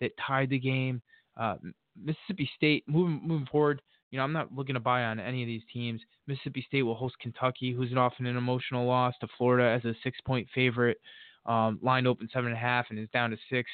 that 0.00 0.12
tied 0.26 0.50
the 0.50 0.58
game. 0.58 1.02
Uh, 1.36 1.56
Mississippi 2.02 2.50
State 2.56 2.84
moving 2.86 3.20
moving 3.22 3.48
forward. 3.50 3.82
You 4.10 4.18
know, 4.18 4.24
I'm 4.24 4.32
not 4.32 4.54
looking 4.54 4.74
to 4.74 4.80
buy 4.80 5.04
on 5.04 5.20
any 5.20 5.42
of 5.42 5.46
these 5.46 5.62
teams. 5.72 6.00
Mississippi 6.26 6.64
State 6.66 6.82
will 6.82 6.94
host 6.94 7.16
Kentucky, 7.20 7.72
who's 7.72 7.94
often 7.94 8.26
an 8.26 8.38
emotional 8.38 8.86
loss 8.86 9.14
to 9.20 9.28
Florida 9.36 9.68
as 9.68 9.84
a 9.84 9.94
six 10.02 10.18
point 10.22 10.48
favorite. 10.54 10.98
Um, 11.44 11.78
lined 11.82 12.06
open 12.06 12.28
seven 12.32 12.48
and 12.48 12.56
a 12.56 12.60
half 12.60 12.86
and 12.90 12.98
is 12.98 13.08
down 13.12 13.30
to 13.30 13.36
six. 13.50 13.70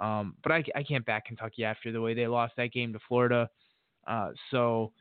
Um, 0.00 0.34
but 0.42 0.52
I, 0.52 0.64
I 0.74 0.82
can't 0.82 1.04
back 1.04 1.26
Kentucky 1.26 1.64
after 1.64 1.92
the 1.92 2.00
way 2.00 2.14
they 2.14 2.26
lost 2.26 2.54
that 2.56 2.72
game 2.72 2.92
to 2.92 2.98
Florida. 3.06 3.48
Uh, 4.06 4.30
so, 4.50 4.92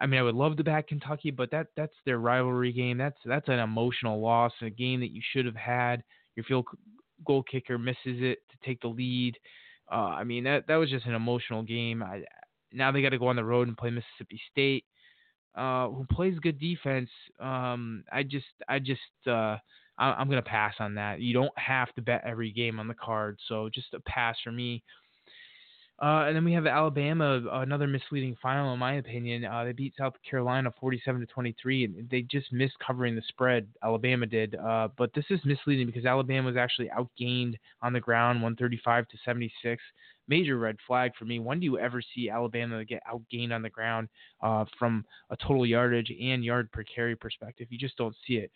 I 0.00 0.06
mean, 0.06 0.18
I 0.18 0.24
would 0.24 0.34
love 0.34 0.56
to 0.56 0.64
back 0.64 0.88
Kentucky, 0.88 1.30
but 1.30 1.50
that 1.52 1.68
that's 1.76 1.94
their 2.04 2.18
rivalry 2.18 2.72
game. 2.72 2.98
That's 2.98 3.18
that's 3.24 3.48
an 3.48 3.60
emotional 3.60 4.20
loss, 4.20 4.52
a 4.62 4.70
game 4.70 5.00
that 5.00 5.12
you 5.12 5.22
should 5.32 5.46
have 5.46 5.56
had. 5.56 6.02
Your 6.34 6.44
field 6.44 6.66
goal 7.24 7.44
kicker 7.44 7.78
misses 7.78 7.96
it 8.04 8.38
to 8.50 8.56
take 8.64 8.80
the 8.80 8.88
lead. 8.88 9.36
Uh, 9.90 10.10
I 10.18 10.24
mean, 10.24 10.42
that 10.44 10.66
that 10.66 10.76
was 10.76 10.90
just 10.90 11.06
an 11.06 11.14
emotional 11.14 11.62
game. 11.62 12.02
I, 12.02 12.22
now 12.72 12.90
they 12.90 13.02
got 13.02 13.10
to 13.10 13.18
go 13.18 13.28
on 13.28 13.36
the 13.36 13.44
road 13.44 13.68
and 13.68 13.76
play 13.76 13.90
Mississippi 13.90 14.40
State, 14.50 14.84
uh, 15.54 15.88
who 15.88 16.04
plays 16.10 16.38
good 16.40 16.58
defense. 16.58 17.10
Um, 17.38 18.02
I 18.12 18.24
just 18.24 18.46
I 18.68 18.80
just 18.80 19.00
uh, 19.30 19.56
I, 19.98 20.20
am 20.20 20.28
going 20.28 20.42
to 20.42 20.48
pass 20.48 20.74
on 20.78 20.94
that. 20.96 21.20
You 21.20 21.32
don't 21.34 21.56
have 21.58 21.94
to 21.94 22.02
bet 22.02 22.22
every 22.24 22.52
game 22.52 22.78
on 22.78 22.88
the 22.88 22.94
card, 22.94 23.38
so 23.48 23.68
just 23.68 23.94
a 23.94 24.00
pass 24.00 24.36
for 24.42 24.52
me. 24.52 24.82
Uh, 25.98 26.24
and 26.26 26.36
then 26.36 26.44
we 26.44 26.52
have 26.52 26.66
Alabama, 26.66 27.40
another 27.52 27.86
misleading 27.86 28.36
final 28.42 28.74
in 28.74 28.78
my 28.78 28.94
opinion. 28.94 29.46
Uh, 29.46 29.64
they 29.64 29.72
beat 29.72 29.94
South 29.96 30.12
Carolina 30.28 30.70
47 30.78 31.22
to 31.22 31.26
23, 31.26 31.84
and 31.84 32.10
they 32.10 32.20
just 32.20 32.52
missed 32.52 32.74
covering 32.86 33.16
the 33.16 33.22
spread. 33.28 33.66
Alabama 33.82 34.26
did, 34.26 34.56
uh, 34.56 34.88
but 34.98 35.10
this 35.14 35.24
is 35.30 35.40
misleading 35.46 35.86
because 35.86 36.04
Alabama 36.04 36.48
was 36.48 36.56
actually 36.56 36.90
outgained 36.90 37.54
on 37.80 37.94
the 37.94 38.00
ground, 38.00 38.42
135 38.42 39.08
to 39.08 39.16
76. 39.24 39.82
Major 40.28 40.58
red 40.58 40.76
flag 40.86 41.12
for 41.18 41.24
me. 41.24 41.38
When 41.38 41.60
do 41.60 41.64
you 41.64 41.78
ever 41.78 42.02
see 42.14 42.28
Alabama 42.28 42.84
get 42.84 43.02
outgained 43.10 43.52
on 43.52 43.62
the 43.62 43.70
ground 43.70 44.08
uh, 44.42 44.66
from 44.78 45.04
a 45.30 45.36
total 45.36 45.64
yardage 45.64 46.10
and 46.10 46.44
yard 46.44 46.70
per 46.72 46.82
carry 46.82 47.16
perspective? 47.16 47.68
You 47.70 47.78
just 47.78 47.96
don't 47.96 48.16
see 48.26 48.34
it. 48.34 48.50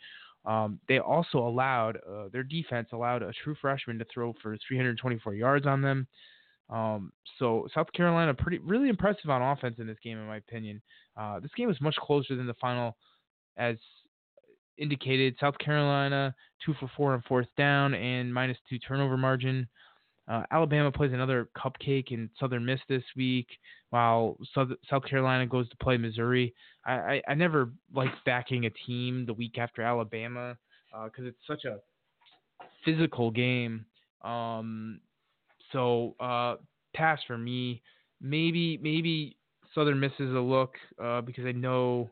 Um, 0.44 0.80
they 0.88 0.98
also 0.98 1.38
allowed 1.38 1.98
uh, 1.98 2.28
their 2.32 2.42
defense 2.42 2.88
allowed 2.92 3.22
a 3.22 3.32
true 3.44 3.54
freshman 3.60 3.98
to 3.98 4.06
throw 4.12 4.34
for 4.42 4.56
324 4.66 5.34
yards 5.34 5.66
on 5.66 5.82
them. 5.82 6.06
Um, 6.70 7.12
so 7.38 7.66
South 7.74 7.92
Carolina 7.92 8.32
pretty 8.32 8.58
really 8.58 8.88
impressive 8.88 9.28
on 9.28 9.42
offense 9.42 9.76
in 9.78 9.86
this 9.86 9.98
game, 10.02 10.18
in 10.18 10.26
my 10.26 10.36
opinion. 10.36 10.80
Uh, 11.16 11.40
this 11.40 11.50
game 11.56 11.66
was 11.68 11.80
much 11.80 11.96
closer 11.96 12.36
than 12.36 12.46
the 12.46 12.54
final, 12.54 12.96
as 13.56 13.76
indicated. 14.78 15.36
South 15.40 15.58
Carolina 15.58 16.34
two 16.64 16.74
for 16.78 16.90
four 16.96 17.12
on 17.12 17.22
fourth 17.28 17.48
down 17.56 17.94
and 17.94 18.32
minus 18.32 18.58
two 18.68 18.78
turnover 18.78 19.16
margin. 19.16 19.68
Uh, 20.30 20.44
Alabama 20.52 20.92
plays 20.92 21.12
another 21.12 21.48
cupcake 21.56 22.12
in 22.12 22.30
Southern 22.38 22.64
Miss 22.64 22.78
this 22.88 23.02
week, 23.16 23.48
while 23.90 24.38
South, 24.54 24.68
South 24.88 25.04
Carolina 25.04 25.44
goes 25.44 25.68
to 25.70 25.76
play 25.78 25.96
Missouri. 25.96 26.54
I, 26.86 26.92
I, 26.92 27.22
I 27.28 27.34
never 27.34 27.72
like 27.92 28.10
backing 28.24 28.66
a 28.66 28.70
team 28.86 29.26
the 29.26 29.34
week 29.34 29.58
after 29.58 29.82
Alabama 29.82 30.56
because 31.04 31.24
uh, 31.24 31.28
it's 31.28 31.46
such 31.48 31.64
a 31.64 31.78
physical 32.84 33.32
game. 33.32 33.84
Um, 34.22 35.00
so 35.72 36.14
uh, 36.20 36.56
pass 36.94 37.18
for 37.26 37.36
me. 37.36 37.82
Maybe 38.20 38.78
maybe 38.80 39.36
Southern 39.74 39.98
misses 39.98 40.34
a 40.34 40.38
look 40.38 40.74
uh, 41.02 41.22
because 41.22 41.44
I 41.44 41.52
know 41.52 42.08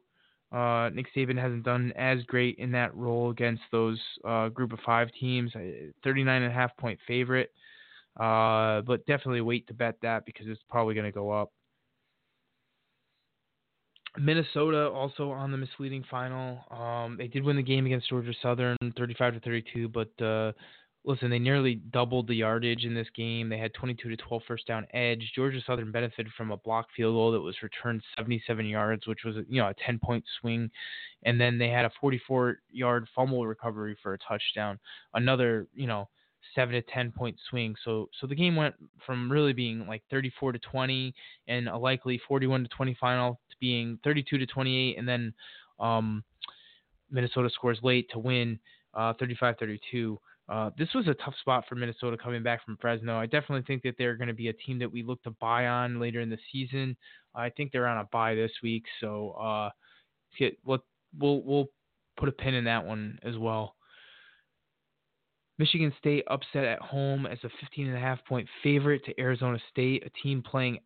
uh, 0.50 0.90
Nick 0.92 1.06
Saban 1.14 1.40
hasn't 1.40 1.64
done 1.64 1.92
as 1.96 2.22
great 2.24 2.58
in 2.58 2.72
that 2.72 2.94
role 2.96 3.30
against 3.30 3.62
those 3.70 4.00
uh, 4.24 4.48
group 4.48 4.72
of 4.72 4.80
five 4.84 5.08
teams. 5.20 5.52
39 6.02 6.42
and 6.42 6.50
a 6.50 6.54
half 6.54 6.76
point 6.78 6.98
favorite. 7.06 7.52
Uh, 8.18 8.80
but 8.82 9.06
definitely 9.06 9.40
wait 9.40 9.66
to 9.68 9.74
bet 9.74 9.96
that 10.02 10.26
because 10.26 10.46
it's 10.48 10.62
probably 10.68 10.94
going 10.94 11.06
to 11.06 11.12
go 11.12 11.30
up. 11.30 11.52
Minnesota 14.16 14.88
also 14.88 15.30
on 15.30 15.52
the 15.52 15.56
misleading 15.56 16.04
final. 16.10 16.58
Um, 16.70 17.16
they 17.16 17.28
did 17.28 17.44
win 17.44 17.56
the 17.56 17.62
game 17.62 17.86
against 17.86 18.08
Georgia 18.08 18.32
Southern, 18.42 18.76
35 18.96 19.34
to 19.34 19.40
32. 19.40 19.88
But 19.88 20.24
uh, 20.24 20.52
listen, 21.04 21.30
they 21.30 21.38
nearly 21.38 21.76
doubled 21.76 22.26
the 22.26 22.34
yardage 22.34 22.84
in 22.84 22.94
this 22.94 23.06
game. 23.14 23.48
They 23.48 23.58
had 23.58 23.72
22 23.74 24.08
to 24.08 24.16
12 24.16 24.42
first 24.48 24.66
down 24.66 24.86
edge. 24.92 25.30
Georgia 25.34 25.60
Southern 25.66 25.92
benefited 25.92 26.32
from 26.36 26.50
a 26.50 26.56
block 26.56 26.86
field 26.96 27.14
goal 27.14 27.32
that 27.32 27.40
was 27.40 27.54
returned 27.62 28.02
77 28.16 28.66
yards, 28.66 29.06
which 29.06 29.20
was 29.24 29.36
you 29.48 29.60
know 29.60 29.68
a 29.68 29.74
10 29.86 30.00
point 30.02 30.24
swing, 30.40 30.70
and 31.24 31.40
then 31.40 31.58
they 31.58 31.68
had 31.68 31.84
a 31.84 31.90
44 32.00 32.58
yard 32.70 33.06
fumble 33.14 33.46
recovery 33.46 33.96
for 34.02 34.14
a 34.14 34.18
touchdown. 34.18 34.78
Another 35.14 35.68
you 35.74 35.86
know 35.86 36.08
seven 36.54 36.74
to 36.74 36.82
ten 36.82 37.12
point 37.12 37.36
swing. 37.48 37.74
So 37.84 38.08
so 38.20 38.26
the 38.26 38.34
game 38.34 38.56
went 38.56 38.74
from 39.04 39.30
really 39.30 39.52
being 39.52 39.86
like 39.86 40.02
34 40.10 40.52
to 40.52 40.58
20 40.58 41.14
and 41.48 41.68
a 41.68 41.76
likely 41.76 42.20
41 42.26 42.64
to 42.64 42.68
20 42.68 42.96
final 43.00 43.40
to 43.50 43.56
being 43.60 43.98
32 44.04 44.38
to 44.38 44.46
28, 44.46 44.98
and 44.98 45.08
then 45.08 45.32
um, 45.78 46.24
Minnesota 47.10 47.50
scores 47.50 47.78
late 47.82 48.08
to 48.10 48.18
win 48.18 48.58
uh, 48.94 49.12
35-32. 49.14 50.16
Uh, 50.48 50.70
this 50.78 50.88
was 50.94 51.06
a 51.08 51.14
tough 51.14 51.34
spot 51.40 51.64
for 51.68 51.74
Minnesota 51.74 52.16
coming 52.16 52.42
back 52.42 52.64
from 52.64 52.78
Fresno. 52.80 53.18
I 53.18 53.26
definitely 53.26 53.64
think 53.66 53.82
that 53.82 53.96
they're 53.98 54.16
going 54.16 54.28
to 54.28 54.34
be 54.34 54.48
a 54.48 54.52
team 54.54 54.78
that 54.78 54.90
we 54.90 55.02
look 55.02 55.22
to 55.24 55.30
buy 55.32 55.66
on 55.66 56.00
later 56.00 56.20
in 56.20 56.30
the 56.30 56.38
season. 56.50 56.96
I 57.34 57.50
think 57.50 57.70
they're 57.70 57.86
on 57.86 57.98
a 57.98 58.08
buy 58.10 58.34
this 58.34 58.50
week, 58.62 58.84
so 59.00 59.32
uh, 59.32 59.70
get, 60.38 60.58
we'll, 60.64 60.82
we'll 61.18 61.42
we'll 61.42 61.68
put 62.16 62.28
a 62.28 62.32
pin 62.32 62.54
in 62.54 62.64
that 62.64 62.84
one 62.84 63.18
as 63.22 63.36
well. 63.36 63.76
Michigan 65.58 65.92
State 65.98 66.24
upset 66.28 66.64
at 66.64 66.80
home 66.80 67.26
as 67.26 67.38
a 67.44 67.50
15 67.60 67.88
and 67.88 67.96
a 67.96 68.00
half 68.00 68.24
point 68.24 68.48
favorite 68.62 69.04
to 69.04 69.20
Arizona 69.20 69.58
State, 69.70 70.04
a 70.06 70.10
team 70.22 70.42
playing, 70.42 70.78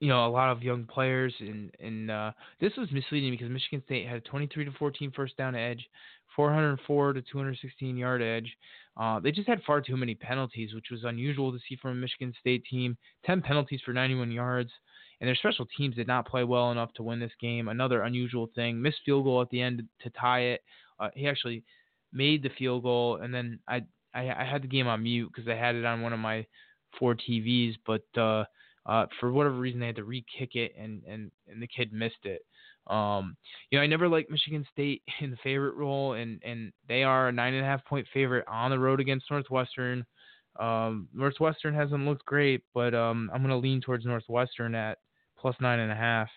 you 0.00 0.08
know, 0.08 0.26
a 0.26 0.28
lot 0.28 0.50
of 0.50 0.62
young 0.62 0.84
players. 0.84 1.34
And 1.40 1.70
and 1.80 2.10
uh, 2.10 2.32
this 2.60 2.72
was 2.76 2.90
misleading 2.92 3.32
because 3.32 3.50
Michigan 3.50 3.82
State 3.84 4.06
had 4.06 4.16
a 4.16 4.20
23 4.22 4.64
to 4.64 4.72
14 4.72 5.12
first 5.14 5.36
down 5.36 5.54
edge, 5.54 5.86
404 6.34 7.12
to 7.12 7.22
216 7.22 7.96
yard 7.96 8.22
edge. 8.22 8.56
Uh, 8.96 9.20
they 9.20 9.30
just 9.30 9.48
had 9.48 9.62
far 9.66 9.82
too 9.82 9.96
many 9.96 10.14
penalties, 10.14 10.74
which 10.74 10.86
was 10.90 11.04
unusual 11.04 11.52
to 11.52 11.58
see 11.68 11.76
from 11.76 11.92
a 11.92 11.94
Michigan 11.94 12.32
State 12.40 12.64
team. 12.70 12.96
10 13.26 13.42
penalties 13.42 13.80
for 13.84 13.92
91 13.92 14.32
yards. 14.32 14.70
And 15.20 15.28
their 15.28 15.36
special 15.36 15.66
teams 15.76 15.96
did 15.96 16.06
not 16.06 16.26
play 16.26 16.44
well 16.44 16.72
enough 16.72 16.92
to 16.94 17.02
win 17.02 17.20
this 17.20 17.32
game. 17.40 17.68
Another 17.68 18.02
unusual 18.02 18.50
thing. 18.54 18.80
Missed 18.80 19.00
field 19.04 19.24
goal 19.24 19.40
at 19.40 19.48
the 19.50 19.60
end 19.60 19.82
to 20.02 20.10
tie 20.10 20.40
it. 20.40 20.62
Uh, 21.00 21.08
he 21.14 21.26
actually 21.26 21.62
made 22.12 22.42
the 22.42 22.50
field 22.58 22.82
goal, 22.82 23.16
and 23.16 23.34
then 23.34 23.58
I 23.68 23.82
I, 24.16 24.42
I 24.42 24.44
had 24.44 24.62
the 24.62 24.68
game 24.68 24.86
on 24.86 25.02
mute 25.02 25.30
because 25.32 25.48
I 25.48 25.54
had 25.54 25.74
it 25.74 25.84
on 25.84 26.00
one 26.00 26.12
of 26.12 26.18
my 26.18 26.46
four 26.98 27.14
TVs, 27.14 27.74
but 27.86 28.02
uh, 28.16 28.44
uh, 28.86 29.06
for 29.20 29.30
whatever 29.30 29.56
reason 29.56 29.80
they 29.80 29.86
had 29.86 29.96
to 29.96 30.04
re-kick 30.04 30.54
it, 30.54 30.74
and 30.78 31.02
and 31.04 31.30
and 31.48 31.62
the 31.62 31.68
kid 31.68 31.92
missed 31.92 32.24
it. 32.24 32.42
Um, 32.86 33.36
you 33.70 33.78
know, 33.78 33.82
I 33.82 33.86
never 33.86 34.08
liked 34.08 34.30
Michigan 34.30 34.64
State 34.72 35.02
in 35.20 35.30
the 35.30 35.36
favorite 35.42 35.74
role, 35.74 36.14
and 36.14 36.40
and 36.44 36.72
they 36.88 37.02
are 37.02 37.28
a 37.28 37.32
nine 37.32 37.54
and 37.54 37.64
a 37.64 37.68
half 37.68 37.84
point 37.84 38.06
favorite 38.12 38.46
on 38.48 38.70
the 38.70 38.78
road 38.78 39.00
against 39.00 39.30
Northwestern. 39.30 40.06
Um, 40.58 41.08
Northwestern 41.12 41.74
hasn't 41.74 42.06
looked 42.06 42.24
great, 42.24 42.62
but 42.72 42.94
um, 42.94 43.30
I'm 43.32 43.42
gonna 43.42 43.58
lean 43.58 43.80
towards 43.80 44.06
Northwestern 44.06 44.74
at 44.74 44.98
plus 45.38 45.56
nine 45.60 45.80
and 45.80 45.92
a 45.92 45.96
half. 45.96 46.28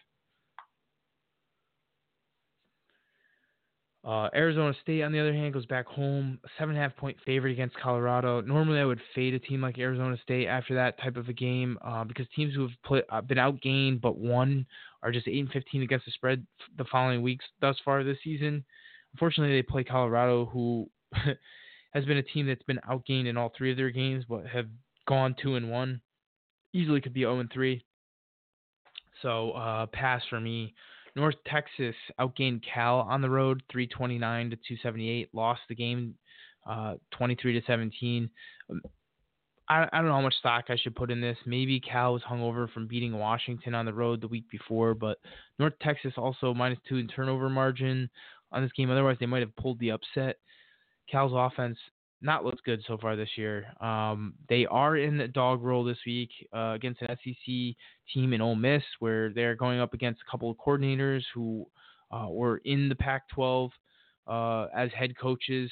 Uh, 4.05 4.29
Arizona 4.33 4.73
State, 4.81 5.03
on 5.03 5.11
the 5.11 5.19
other 5.19 5.33
hand, 5.33 5.53
goes 5.53 5.65
back 5.65 5.85
home, 5.85 6.39
seven 6.57 6.75
and 6.75 6.83
a 6.83 6.87
half 6.87 6.95
point 6.95 7.17
favorite 7.25 7.51
against 7.51 7.75
Colorado. 7.77 8.39
Normally, 8.39 8.79
I 8.79 8.85
would 8.85 9.01
fade 9.13 9.33
a 9.33 9.39
team 9.39 9.61
like 9.61 9.77
Arizona 9.77 10.15
State 10.23 10.47
after 10.47 10.73
that 10.75 10.97
type 11.01 11.17
of 11.17 11.27
a 11.27 11.33
game 11.33 11.77
uh, 11.83 12.05
because 12.05 12.25
teams 12.33 12.55
who 12.55 12.61
have 12.61 12.71
put, 12.85 13.05
uh, 13.09 13.19
been 13.19 13.37
outgained 13.37 13.99
but 13.99 14.17
won 14.17 14.65
are 15.03 15.11
just 15.11 15.27
eight 15.27 15.39
and 15.39 15.51
fifteen 15.51 15.81
against 15.81 16.05
the 16.05 16.11
spread 16.11 16.45
the 16.77 16.85
following 16.85 17.21
weeks 17.21 17.43
thus 17.59 17.75
far 17.83 18.03
this 18.03 18.17
season. 18.23 18.63
Unfortunately, 19.13 19.55
they 19.55 19.63
play 19.63 19.83
Colorado, 19.83 20.45
who 20.45 20.89
has 21.93 22.05
been 22.05 22.17
a 22.17 22.23
team 22.23 22.47
that's 22.47 22.63
been 22.63 22.79
outgained 22.89 23.27
in 23.27 23.35
all 23.35 23.51
three 23.57 23.71
of 23.71 23.77
their 23.77 23.89
games, 23.89 24.23
but 24.29 24.45
have 24.45 24.67
gone 25.09 25.35
two 25.41 25.55
and 25.55 25.69
one. 25.69 25.99
Easily 26.73 27.01
could 27.01 27.13
be 27.13 27.21
zero 27.21 27.39
and 27.39 27.51
three. 27.51 27.83
So 29.21 29.51
uh, 29.51 29.87
pass 29.87 30.21
for 30.29 30.39
me. 30.39 30.73
North 31.15 31.35
Texas 31.47 31.95
outgained 32.19 32.63
Cal 32.63 32.99
on 32.99 33.21
the 33.21 33.29
road, 33.29 33.63
329 33.71 34.51
to 34.51 34.55
278. 34.55 35.29
Lost 35.33 35.61
the 35.69 35.75
game, 35.75 36.15
uh, 36.67 36.95
23 37.11 37.59
to 37.59 37.65
17. 37.65 38.29
Um, 38.69 38.81
I, 39.69 39.87
I 39.91 39.97
don't 39.97 40.07
know 40.07 40.13
how 40.13 40.21
much 40.21 40.35
stock 40.35 40.65
I 40.69 40.77
should 40.77 40.95
put 40.95 41.11
in 41.11 41.21
this. 41.21 41.37
Maybe 41.45 41.79
Cal 41.79 42.13
was 42.13 42.23
hungover 42.23 42.71
from 42.71 42.87
beating 42.87 43.17
Washington 43.17 43.75
on 43.75 43.85
the 43.85 43.93
road 43.93 44.21
the 44.21 44.27
week 44.27 44.49
before, 44.49 44.93
but 44.93 45.19
North 45.59 45.73
Texas 45.81 46.13
also 46.17 46.53
minus 46.53 46.79
two 46.87 46.97
in 46.97 47.07
turnover 47.07 47.49
margin 47.49 48.09
on 48.51 48.63
this 48.63 48.71
game. 48.75 48.89
Otherwise, 48.89 49.17
they 49.19 49.25
might 49.25 49.41
have 49.41 49.55
pulled 49.55 49.79
the 49.79 49.91
upset. 49.91 50.37
Cal's 51.09 51.33
offense 51.35 51.77
not 52.21 52.43
looked 52.43 52.63
good 52.63 52.81
so 52.87 52.97
far 52.97 53.15
this 53.15 53.29
year. 53.35 53.65
Um, 53.81 54.33
they 54.49 54.65
are 54.65 54.97
in 54.97 55.17
the 55.17 55.27
dog 55.27 55.63
role 55.63 55.83
this 55.83 55.97
week 56.05 56.29
uh, 56.53 56.73
against 56.75 57.01
an 57.01 57.15
SEC 57.23 57.75
team 58.13 58.33
in 58.33 58.41
Ole 58.41 58.55
Miss, 58.55 58.83
where 58.99 59.31
they're 59.31 59.55
going 59.55 59.79
up 59.79 59.93
against 59.93 60.21
a 60.21 60.31
couple 60.31 60.51
of 60.51 60.57
coordinators 60.57 61.21
who 61.33 61.65
uh, 62.11 62.27
were 62.29 62.57
in 62.65 62.89
the 62.89 62.95
Pac-12 62.95 63.69
uh, 64.27 64.67
as 64.75 64.91
head 64.91 65.17
coaches. 65.17 65.71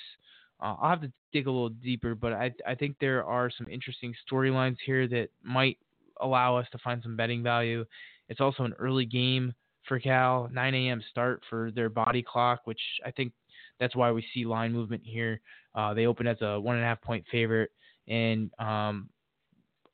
Uh, 0.61 0.75
I'll 0.81 0.89
have 0.91 1.01
to 1.01 1.11
dig 1.33 1.47
a 1.47 1.51
little 1.51 1.69
deeper, 1.69 2.15
but 2.15 2.33
I 2.33 2.51
I 2.65 2.75
think 2.75 2.95
there 2.99 3.23
are 3.23 3.51
some 3.55 3.67
interesting 3.69 4.13
storylines 4.25 4.77
here 4.85 5.07
that 5.07 5.29
might 5.43 5.77
allow 6.21 6.57
us 6.57 6.67
to 6.71 6.79
find 6.79 7.01
some 7.03 7.15
betting 7.15 7.43
value. 7.43 7.85
It's 8.29 8.41
also 8.41 8.63
an 8.63 8.73
early 8.79 9.05
game 9.05 9.53
for 9.87 9.99
Cal, 9.99 10.49
9 10.51 10.73
a.m. 10.73 11.01
start 11.09 11.41
for 11.49 11.71
their 11.71 11.89
body 11.89 12.23
clock, 12.23 12.61
which 12.65 12.81
I 13.05 13.11
think 13.11 13.31
that's 13.79 13.95
why 13.95 14.11
we 14.11 14.25
see 14.33 14.45
line 14.45 14.73
movement 14.73 15.03
here. 15.05 15.41
Uh, 15.75 15.93
they 15.93 16.05
open 16.05 16.27
as 16.27 16.37
a 16.41 16.59
one 16.59 16.75
and 16.75 16.83
a 16.83 16.87
half 16.87 17.01
point 17.01 17.25
favorite, 17.31 17.71
and 18.07 18.51
um, 18.59 19.09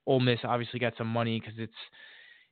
Ole 0.06 0.20
Miss 0.20 0.40
obviously 0.44 0.80
got 0.80 0.94
some 0.98 1.08
money 1.08 1.40
because 1.40 1.58
it's 1.58 1.74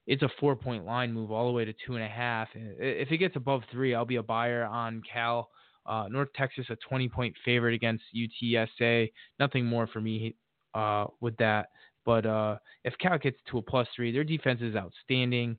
it's 0.07 0.23
a 0.23 0.29
four 0.39 0.55
point 0.55 0.85
line 0.85 1.13
move 1.13 1.31
all 1.31 1.47
the 1.47 1.53
way 1.53 1.65
to 1.65 1.73
two 1.85 1.95
and 1.95 2.03
a 2.03 2.07
half. 2.07 2.49
If 2.55 3.11
it 3.11 3.17
gets 3.17 3.35
above 3.35 3.61
three, 3.71 3.93
I'll 3.95 4.05
be 4.05 4.17
a 4.17 4.23
buyer 4.23 4.65
on 4.65 5.01
Cal. 5.11 5.49
Uh, 5.85 6.07
North 6.09 6.29
Texas 6.35 6.65
a 6.69 6.75
20 6.87 7.09
point 7.09 7.35
favorite 7.43 7.73
against 7.73 8.03
UTSA. 8.15 9.11
Nothing 9.39 9.65
more 9.65 9.87
for 9.87 10.01
me 10.01 10.35
uh, 10.73 11.05
with 11.21 11.35
that. 11.37 11.67
But 12.05 12.25
uh, 12.25 12.57
if 12.83 12.93
Cal 12.99 13.17
gets 13.17 13.37
to 13.49 13.59
a 13.59 13.61
plus 13.61 13.87
three, 13.95 14.11
their 14.11 14.23
defense 14.23 14.61
is 14.61 14.75
outstanding. 14.75 15.57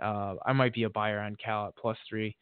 Uh, 0.00 0.34
I 0.44 0.52
might 0.52 0.74
be 0.74 0.84
a 0.84 0.90
buyer 0.90 1.20
on 1.20 1.36
Cal 1.36 1.68
at 1.68 1.76
plus 1.76 1.98
three. 2.08 2.36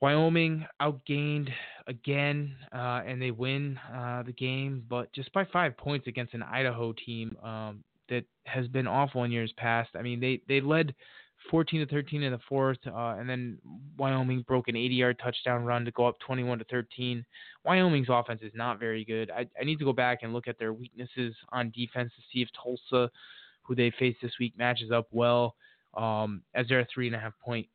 Wyoming 0.00 0.64
outgained 0.80 1.48
again, 1.86 2.54
uh, 2.72 3.02
and 3.06 3.20
they 3.20 3.30
win 3.30 3.78
uh, 3.92 4.22
the 4.22 4.32
game, 4.32 4.84
but 4.88 5.12
just 5.12 5.32
by 5.32 5.44
five 5.52 5.76
points 5.76 6.06
against 6.06 6.34
an 6.34 6.42
Idaho 6.42 6.94
team 7.04 7.36
um, 7.42 7.82
that 8.08 8.24
has 8.44 8.68
been 8.68 8.86
awful 8.86 9.24
in 9.24 9.32
years 9.32 9.52
past. 9.56 9.90
I 9.96 10.02
mean, 10.02 10.20
they 10.20 10.40
they 10.46 10.60
led 10.60 10.94
14 11.50 11.80
to 11.80 11.86
13 11.92 12.22
in 12.22 12.32
the 12.32 12.38
fourth, 12.48 12.78
uh, 12.86 13.16
and 13.18 13.28
then 13.28 13.58
Wyoming 13.96 14.44
broke 14.46 14.68
an 14.68 14.74
80-yard 14.74 15.18
touchdown 15.22 15.64
run 15.64 15.84
to 15.84 15.90
go 15.92 16.06
up 16.06 16.18
21 16.20 16.58
to 16.58 16.64
13. 16.64 17.24
Wyoming's 17.64 18.08
offense 18.10 18.40
is 18.42 18.52
not 18.54 18.78
very 18.78 19.04
good. 19.04 19.30
I, 19.30 19.46
I 19.60 19.64
need 19.64 19.78
to 19.78 19.84
go 19.84 19.92
back 19.92 20.20
and 20.22 20.32
look 20.32 20.48
at 20.48 20.58
their 20.58 20.72
weaknesses 20.72 21.34
on 21.50 21.72
defense 21.74 22.12
to 22.16 22.22
see 22.32 22.42
if 22.42 22.48
Tulsa, 22.60 23.10
who 23.62 23.74
they 23.74 23.92
face 23.98 24.16
this 24.20 24.32
week, 24.38 24.54
matches 24.58 24.90
up 24.90 25.06
well 25.10 25.54
um, 25.94 26.42
as 26.54 26.66
they're 26.68 26.80
a 26.80 26.86
three 26.92 27.06
and 27.06 27.16
a 27.16 27.20
half 27.20 27.32
point 27.44 27.66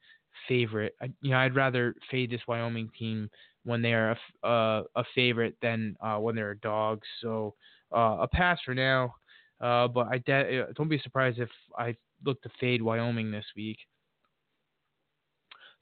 favorite. 0.47 0.95
I, 1.01 1.09
you 1.21 1.31
know, 1.31 1.37
I'd 1.37 1.55
rather 1.55 1.95
fade 2.11 2.31
this 2.31 2.41
Wyoming 2.47 2.89
team 2.97 3.29
when 3.65 3.81
they 3.81 3.93
are 3.93 4.17
a, 4.43 4.47
uh, 4.47 4.83
a 4.95 5.03
favorite 5.15 5.55
than 5.61 5.95
uh, 6.01 6.17
when 6.17 6.35
they're 6.35 6.51
a 6.51 6.59
dog. 6.59 7.01
So 7.21 7.55
uh, 7.95 8.17
a 8.21 8.27
pass 8.27 8.59
for 8.65 8.73
now. 8.73 9.15
Uh, 9.61 9.87
but 9.87 10.07
I 10.07 10.17
de- 10.19 10.63
uh, 10.63 10.65
don't 10.75 10.89
be 10.89 10.99
surprised 10.99 11.39
if 11.39 11.49
I 11.77 11.95
look 12.25 12.41
to 12.43 12.49
fade 12.59 12.81
Wyoming 12.81 13.31
this 13.31 13.45
week. 13.55 13.77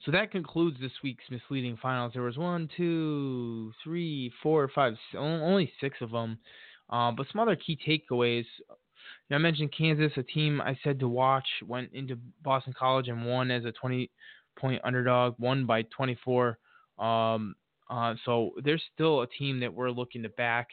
So 0.06 0.12
that 0.12 0.32
concludes 0.32 0.78
this 0.80 0.92
week's 1.04 1.24
misleading 1.30 1.78
finals. 1.82 2.14
There 2.14 2.24
was 2.24 2.38
one, 2.38 2.70
two, 2.76 3.72
three, 3.84 4.32
four, 4.42 4.68
five, 4.74 4.94
only 5.16 5.72
six 5.80 5.98
of 6.02 6.12
them. 6.12 6.40
Uh, 6.90 7.12
but 7.12 7.28
some 7.32 7.40
other 7.40 7.56
key 7.56 7.78
takeaways. 7.88 8.46
You 8.58 8.76
know, 9.30 9.36
I 9.36 9.40
mentioned 9.40 9.74
Kansas, 9.78 10.12
a 10.18 10.24
team 10.24 10.60
I 10.60 10.78
said 10.84 11.00
to 11.00 11.08
watch, 11.08 11.48
went 11.68 11.92
into 11.94 12.18
Boston 12.44 12.74
College 12.78 13.10
and 13.10 13.26
won 13.26 13.52
as 13.52 13.64
a 13.64 13.72
20 13.72 14.10
point 14.62 14.82
underdog, 14.84 15.36
won 15.40 15.66
by 15.66 15.82
24. 15.84 16.58
Um, 17.00 17.56
uh, 17.90 18.16
so 18.24 18.52
there's 18.64 18.84
still 18.94 19.22
a 19.22 19.28
team 19.28 19.60
that 19.60 19.74
we're 19.74 19.92
looking 19.92 20.24
to 20.24 20.30
back. 20.30 20.70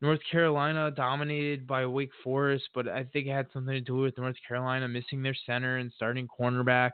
North 0.00 0.18
Carolina 0.28 0.90
dominated 0.90 1.64
by 1.64 1.86
Wake 1.86 2.10
Forest, 2.24 2.64
but 2.74 2.88
I 2.88 3.04
think 3.04 3.28
it 3.28 3.32
had 3.32 3.46
something 3.52 3.72
to 3.72 3.80
do 3.80 3.98
with 3.98 4.18
North 4.18 4.34
Carolina 4.46 4.88
missing 4.88 5.22
their 5.22 5.36
center 5.46 5.76
and 5.76 5.92
starting 5.94 6.26
cornerback. 6.26 6.90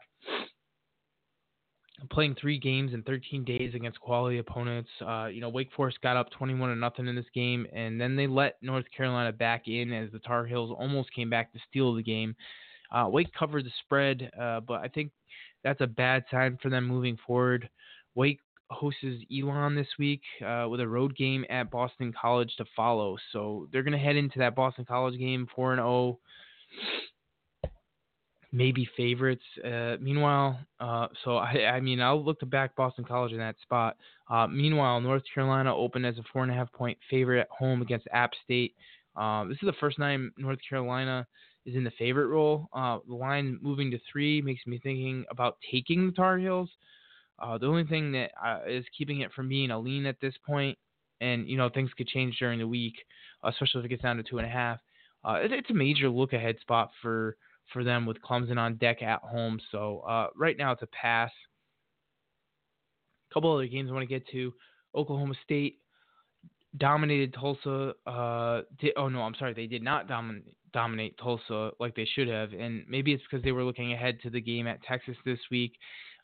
Playing 2.11 2.37
three 2.39 2.59
games 2.59 2.93
in 2.93 3.03
13 3.03 3.45
days 3.45 3.75
against 3.75 3.99
quality 3.99 4.39
opponents. 4.39 4.91
Uh, 5.01 5.27
you 5.27 5.41
know, 5.41 5.49
Wake 5.49 5.71
Forest 5.75 6.01
got 6.03 6.19
up 6.19 6.31
21 6.31 6.69
to 6.69 6.77
nothing 6.77 7.09
in 7.09 7.17
this 7.17 7.25
game, 7.35 7.67
and 7.73 7.99
then 7.99 8.15
they 8.15 8.27
let 8.27 8.57
North 8.61 8.85
Carolina 8.95 9.33
back 9.33 9.67
in 9.67 9.93
as 9.93 10.13
the 10.13 10.21
Tar 10.21 10.45
Heels 10.45 10.71
almost 10.79 11.13
came 11.13 11.31
back 11.31 11.53
to 11.55 11.59
steal 11.69 11.95
the 11.95 12.03
game. 12.03 12.37
Uh, 12.93 13.09
Wake 13.11 13.33
covered 13.33 13.65
the 13.65 13.73
spread, 13.85 14.31
uh, 14.41 14.61
but 14.61 14.81
I 14.81 14.89
think 14.89 15.11
that's 15.65 15.81
a 15.81 15.87
bad 15.87 16.25
sign 16.31 16.59
for 16.63 16.69
them 16.71 16.87
moving 16.87 17.19
forward. 17.27 17.69
Wake 18.15 18.41
hosts 18.71 19.05
Elon 19.33 19.75
this 19.75 19.89
week 19.99 20.23
uh, 20.45 20.67
with 20.69 20.81
a 20.81 20.89
road 20.89 21.17
game 21.17 21.45
at 21.49 21.71
Boston 21.71 22.13
College 22.21 22.53
to 22.59 22.65
follow. 22.77 23.17
So 23.33 23.69
they're 23.73 23.83
going 23.83 23.93
to 23.93 23.99
head 23.99 24.17
into 24.17 24.39
that 24.41 24.55
Boston 24.55 24.85
College 24.85 25.19
game 25.19 25.47
4 25.55 25.73
and 25.75 25.81
0, 25.81 26.19
maybe 28.53 28.89
favorites. 28.97 29.45
Uh, 29.65 29.97
meanwhile, 30.01 30.59
uh, 30.81 31.09
so 31.25 31.37
I, 31.37 31.71
I, 31.75 31.81
mean, 31.81 32.01
I'll 32.01 32.23
look 32.23 32.41
to 32.41 32.47
back 32.47 32.77
Boston 32.77 33.05
College 33.05 33.33
in 33.33 33.39
that 33.39 33.57
spot. 33.63 33.97
Uh, 34.31 34.47
meanwhile, 34.47 35.01
North 35.01 35.23
Carolina 35.33 35.75
opened 35.75 36.07
as 36.07 36.19
a 36.19 36.23
four 36.33 36.43
and 36.43 36.53
a 36.53 36.55
half 36.55 36.73
point 36.73 36.99
favorite 37.11 37.41
at 37.41 37.49
home 37.51 37.83
against 37.83 38.07
App 38.13 38.33
State. 38.45 38.75
Uh, 39.17 39.45
this 39.45 39.59
is 39.63 39.67
the 39.67 39.75
first 39.81 39.97
time 39.97 40.33
North 40.37 40.59
Carolina 40.69 41.27
is 41.69 41.77
in 41.77 41.85
the 41.85 41.93
favorite 41.93 42.29
role. 42.29 42.69
Uh, 42.73 42.99
the 43.07 43.15
line 43.15 43.59
moving 43.61 43.91
to 43.91 43.99
three 44.11 44.41
makes 44.41 44.67
me 44.67 44.81
thinking 44.83 45.25
about 45.31 45.59
taking 45.71 46.07
the 46.07 46.13
Tar 46.13 46.39
Heels. 46.39 46.71
Uh, 47.39 47.59
the 47.59 47.67
only 47.67 47.85
thing 47.85 48.11
that 48.13 48.31
uh, 48.45 48.61
is 48.67 48.85
keeping 48.97 49.21
it 49.21 49.33
from 49.33 49.49
being 49.49 49.71
a 49.71 49.79
lean 49.79 50.07
at 50.07 50.21
this 50.21 50.35
point, 50.45 50.77
and 51.21 51.49
you 51.49 51.57
know 51.57 51.69
things 51.69 51.91
could 51.97 52.09
change 52.09 52.37
during 52.39 52.59
the 52.59 52.67
week, 52.67 52.95
especially 53.45 53.81
if 53.81 53.85
it 53.85 53.89
gets 53.89 54.03
down 54.03 54.17
to 54.17 54.23
two 54.23 54.39
and 54.39 54.47
a 54.47 54.51
half. 54.51 54.79
Uh, 55.25 55.35
it, 55.35 55.53
it's 55.53 55.71
a 55.71 55.75
major 55.75 56.09
look 56.09 56.33
ahead 56.33 56.57
spot 56.61 56.91
for 57.03 57.37
for 57.73 57.85
them 57.85 58.07
with 58.07 58.17
Clemson 58.23 58.57
on 58.57 58.77
deck 58.77 59.03
at 59.03 59.21
home. 59.21 59.61
So 59.71 60.01
uh, 60.09 60.29
right 60.35 60.57
now 60.57 60.73
it's 60.73 60.83
a 60.83 60.89
pass. 60.89 61.31
A 63.31 63.35
couple 63.35 63.53
other 63.53 63.67
games 63.67 63.91
I 63.91 63.93
want 63.93 64.09
to 64.09 64.15
get 64.15 64.27
to. 64.29 64.55
Oklahoma 64.95 65.35
State 65.45 65.81
dominated 66.79 67.35
Tulsa. 67.35 67.93
Uh, 68.07 68.63
did, 68.81 68.93
oh 68.97 69.09
no, 69.09 69.21
I'm 69.23 69.35
sorry, 69.35 69.53
they 69.53 69.67
did 69.67 69.83
not 69.83 70.09
dominate 70.09 70.57
dominate 70.73 71.17
Tulsa 71.19 71.71
like 71.81 71.95
they 71.95 72.09
should 72.15 72.29
have, 72.29 72.53
and 72.53 72.85
maybe 72.89 73.13
it's 73.13 73.23
because 73.29 73.45
they 73.45 73.53
were 73.53 73.65
looking 73.65 73.93
ahead 73.93 74.19
to 74.23 74.31
the 74.31 74.41
game 74.41 74.67
at 74.67 74.83
Texas 74.83 75.17
this 75.25 75.39
week. 75.51 75.73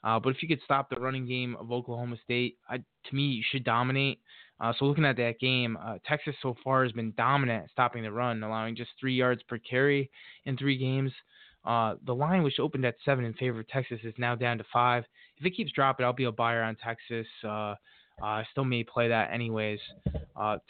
Uh, 0.02 0.20
but 0.20 0.30
if 0.30 0.42
you 0.42 0.48
could 0.48 0.60
stop 0.64 0.90
the 0.90 0.96
running 0.96 1.26
game 1.26 1.56
of 1.58 1.72
Oklahoma 1.72 2.16
State, 2.22 2.58
I, 2.68 2.76
to 2.76 3.14
me, 3.14 3.22
you 3.22 3.42
should 3.50 3.64
dominate. 3.64 4.20
Uh, 4.60 4.72
so 4.78 4.84
looking 4.84 5.04
at 5.04 5.16
that 5.16 5.40
game, 5.40 5.76
uh, 5.82 5.96
Texas 6.06 6.34
so 6.42 6.54
far 6.62 6.84
has 6.84 6.92
been 6.92 7.12
dominant 7.16 7.70
stopping 7.70 8.02
the 8.02 8.12
run, 8.12 8.42
allowing 8.42 8.76
just 8.76 8.90
three 9.00 9.14
yards 9.14 9.42
per 9.44 9.58
carry 9.58 10.10
in 10.44 10.56
three 10.56 10.76
games. 10.76 11.12
Uh, 11.64 11.94
the 12.04 12.14
line, 12.14 12.42
which 12.42 12.60
opened 12.60 12.84
at 12.84 12.94
seven 13.04 13.24
in 13.24 13.32
favor 13.34 13.60
of 13.60 13.68
Texas, 13.68 13.98
is 14.04 14.14
now 14.18 14.34
down 14.34 14.58
to 14.58 14.64
five. 14.72 15.04
If 15.38 15.46
it 15.46 15.56
keeps 15.56 15.72
dropping, 15.72 16.04
I'll 16.04 16.12
be 16.12 16.24
a 16.24 16.32
buyer 16.32 16.62
on 16.62 16.76
Texas. 16.76 17.26
Uh, 18.20 18.24
uh, 18.24 18.28
I 18.28 18.46
still 18.50 18.64
may 18.64 18.84
play 18.84 19.08
that 19.08 19.32
anyways. 19.32 19.80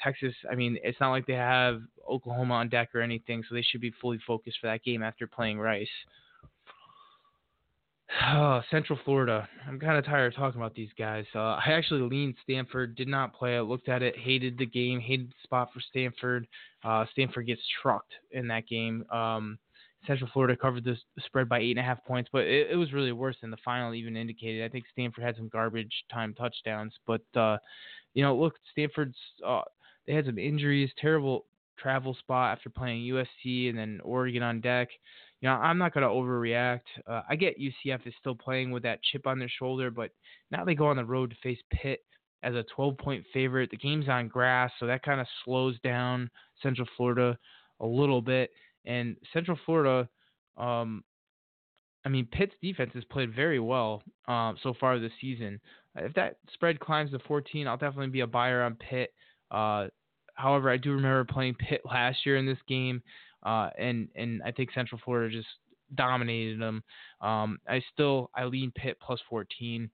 Texas, 0.02 0.35
I 0.50 0.54
mean, 0.54 0.78
it's 0.83 1.00
not 1.00 1.11
like 1.11 1.26
they 1.26 1.35
have 1.35 1.80
Oklahoma 2.09 2.54
on 2.54 2.68
deck 2.68 2.94
or 2.94 3.00
anything, 3.00 3.42
so 3.48 3.54
they 3.54 3.62
should 3.62 3.80
be 3.80 3.92
fully 4.00 4.18
focused 4.26 4.59
for 4.61 4.66
that 4.66 4.83
game 4.83 5.02
after 5.02 5.26
playing 5.26 5.59
Rice. 5.59 5.88
Oh, 8.33 8.62
Central 8.70 8.98
Florida. 9.04 9.48
I'm 9.66 9.80
kind 9.80 9.98
of 9.98 10.04
tired 10.04 10.33
of 10.33 10.38
talking 10.38 10.61
about 10.61 10.74
these 10.74 10.90
guys. 10.96 11.24
Uh, 11.35 11.59
I 11.66 11.72
actually 11.72 12.02
leaned 12.02 12.37
Stanford, 12.42 12.96
did 12.96 13.09
not 13.09 13.35
play 13.35 13.57
it, 13.57 13.62
looked 13.62 13.88
at 13.88 14.02
it, 14.02 14.16
hated 14.16 14.57
the 14.57 14.66
game, 14.66 15.00
hated 15.00 15.30
the 15.30 15.35
spot 15.42 15.70
for 15.72 15.80
Stanford. 15.80 16.46
Uh, 16.85 17.07
Stanford 17.12 17.46
gets 17.46 17.62
trucked 17.83 18.12
in 18.30 18.46
that 18.48 18.68
game. 18.68 19.04
Um, 19.11 19.59
Central 20.06 20.30
Florida 20.32 20.56
covered 20.56 20.84
the 20.84 20.96
spread 21.24 21.48
by 21.48 21.60
eight 21.60 21.70
and 21.70 21.80
a 21.80 21.82
half 21.82 22.04
points, 22.04 22.28
but 22.32 22.42
it, 22.44 22.70
it, 22.70 22.76
was 22.76 22.92
really 22.92 23.12
worse 23.12 23.36
than 23.40 23.50
the 23.50 23.56
final 23.64 23.94
even 23.94 24.16
indicated. 24.16 24.64
I 24.64 24.68
think 24.68 24.84
Stanford 24.92 25.24
had 25.24 25.36
some 25.36 25.48
garbage 25.48 25.92
time 26.12 26.34
touchdowns, 26.34 26.92
but 27.06 27.22
uh, 27.36 27.58
you 28.12 28.22
know, 28.22 28.36
look, 28.36 28.54
Stanford's 28.72 29.16
uh, 29.46 29.62
they 30.06 30.14
had 30.14 30.26
some 30.26 30.38
injuries, 30.38 30.90
terrible 31.00 31.46
travel 31.78 32.14
spot 32.14 32.56
after 32.56 32.70
playing 32.70 33.02
USC 33.02 33.68
and 33.68 33.78
then 33.78 34.00
Oregon 34.04 34.42
on 34.42 34.60
deck 34.60 34.88
you 35.44 35.50
know, 35.50 35.56
I'm 35.56 35.76
not 35.76 35.92
going 35.92 36.04
to 36.04 36.08
overreact. 36.08 36.80
Uh, 37.06 37.20
I 37.28 37.36
get 37.36 37.60
UCF 37.60 38.06
is 38.06 38.14
still 38.18 38.34
playing 38.34 38.70
with 38.70 38.82
that 38.84 39.02
chip 39.02 39.26
on 39.26 39.38
their 39.38 39.50
shoulder, 39.58 39.90
but 39.90 40.10
now 40.50 40.64
they 40.64 40.74
go 40.74 40.86
on 40.86 40.96
the 40.96 41.04
road 41.04 41.28
to 41.28 41.36
face 41.42 41.58
Pitt 41.70 42.02
as 42.42 42.54
a 42.54 42.64
12 42.74 42.96
point 42.96 43.24
favorite. 43.30 43.70
The 43.70 43.76
game's 43.76 44.08
on 44.08 44.28
grass, 44.28 44.70
so 44.80 44.86
that 44.86 45.02
kind 45.02 45.20
of 45.20 45.26
slows 45.44 45.78
down 45.80 46.30
Central 46.62 46.88
Florida 46.96 47.36
a 47.80 47.86
little 47.86 48.22
bit. 48.22 48.52
And 48.87 49.16
Central 49.33 49.59
Florida, 49.64 50.09
um, 50.57 51.05
I 52.05 52.09
mean, 52.09 52.27
Pitt's 52.31 52.55
defense 52.62 52.90
has 52.94 53.05
played 53.05 53.35
very 53.35 53.61
well 53.61 54.03
uh, 54.29 54.53
so 54.62 54.75
far 54.79 54.99
this 54.99 55.12
season. 55.20 55.61
If 55.97 56.12
that 56.14 56.37
spread 56.53 56.81
climbs 56.81 57.12
to 57.12 57.18
14, 57.20 57.66
I'll 57.66 57.77
definitely 57.77 58.09
be 58.09 58.20
a 58.20 58.27
buyer 58.27 58.62
on 58.62 58.75
Pitt. 58.77 59.14
Uh, 59.51 59.88
however, 60.35 60.70
I 60.70 60.77
do 60.77 60.92
remember 60.92 61.25
playing 61.25 61.55
Pitt 61.55 61.83
last 61.85 62.27
year 62.27 62.37
in 62.37 62.47
this 62.47 62.59
game, 62.68 63.03
uh, 63.44 63.70
and 63.79 64.09
and 64.14 64.42
I 64.42 64.51
think 64.51 64.70
Central 64.75 65.01
Florida 65.05 65.35
just 65.35 65.49
dominated 65.94 66.61
them. 66.61 66.83
Um, 67.20 67.59
I 67.68 67.83
still 67.92 68.31
I 68.35 68.44
lean 68.44 68.73
Pitt 68.75 68.99
plus 69.01 69.20
14. 69.31 69.88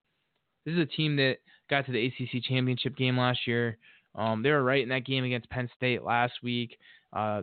This 0.64 0.74
is 0.74 0.80
a 0.80 0.86
team 0.86 1.16
that 1.16 1.36
got 1.68 1.86
to 1.86 1.92
the 1.92 2.06
ACC 2.06 2.42
championship 2.42 2.96
game 2.96 3.18
last 3.18 3.46
year. 3.46 3.78
Um, 4.14 4.42
they 4.42 4.50
were 4.50 4.64
right 4.64 4.82
in 4.82 4.88
that 4.88 5.06
game 5.06 5.24
against 5.24 5.50
Penn 5.50 5.68
State 5.76 6.02
last 6.02 6.34
week. 6.42 6.76
Uh, 7.12 7.42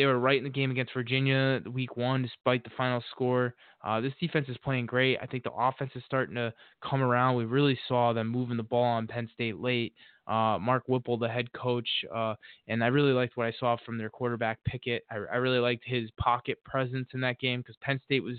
they 0.00 0.06
were 0.06 0.18
right 0.18 0.38
in 0.38 0.44
the 0.44 0.48
game 0.48 0.70
against 0.70 0.94
Virginia 0.94 1.60
week 1.70 1.94
one, 1.94 2.22
despite 2.22 2.64
the 2.64 2.70
final 2.74 3.04
score. 3.10 3.54
Uh, 3.84 4.00
this 4.00 4.14
defense 4.18 4.48
is 4.48 4.56
playing 4.64 4.86
great. 4.86 5.18
I 5.20 5.26
think 5.26 5.44
the 5.44 5.52
offense 5.52 5.90
is 5.94 6.02
starting 6.06 6.36
to 6.36 6.54
come 6.82 7.02
around. 7.02 7.36
We 7.36 7.44
really 7.44 7.78
saw 7.86 8.14
them 8.14 8.26
moving 8.26 8.56
the 8.56 8.62
ball 8.62 8.82
on 8.82 9.06
Penn 9.06 9.28
State 9.34 9.58
late. 9.58 9.92
Uh, 10.26 10.56
Mark 10.58 10.84
Whipple, 10.86 11.18
the 11.18 11.28
head 11.28 11.52
coach, 11.52 11.88
uh, 12.14 12.34
and 12.66 12.82
I 12.82 12.86
really 12.86 13.12
liked 13.12 13.36
what 13.36 13.46
I 13.46 13.52
saw 13.60 13.76
from 13.84 13.98
their 13.98 14.08
quarterback 14.08 14.64
Pickett. 14.64 15.04
I, 15.10 15.16
I 15.16 15.36
really 15.36 15.58
liked 15.58 15.82
his 15.84 16.08
pocket 16.18 16.56
presence 16.64 17.08
in 17.12 17.20
that 17.20 17.38
game 17.38 17.60
because 17.60 17.76
Penn 17.82 18.00
State 18.06 18.22
was 18.22 18.38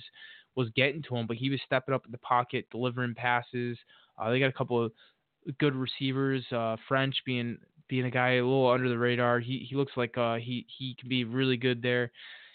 was 0.55 0.69
getting 0.75 1.03
to 1.03 1.15
him, 1.15 1.27
but 1.27 1.37
he 1.37 1.51
was 1.51 1.59
stepping 1.63 1.93
up 1.93 2.07
in 2.07 2.11
the 2.11 2.17
pocket, 2.17 2.65
delivering 2.71 3.13
passes. 3.13 3.77
Uh, 4.17 4.31
they 4.31 4.39
got 4.39 4.47
a 4.47 4.53
couple 4.53 4.83
of 4.83 4.91
good 5.59 5.75
receivers. 5.75 6.43
Uh, 6.51 6.75
French 6.87 7.15
being 7.23 7.57
being 7.91 8.05
a 8.05 8.09
guy 8.09 8.35
a 8.35 8.43
little 8.43 8.71
under 8.71 8.87
the 8.87 8.97
radar. 8.97 9.39
He 9.41 9.67
he 9.69 9.75
looks 9.75 9.91
like 9.97 10.17
uh, 10.17 10.35
he 10.35 10.65
he 10.79 10.95
can 10.97 11.09
be 11.09 11.25
really 11.25 11.57
good 11.57 11.81
there 11.83 12.09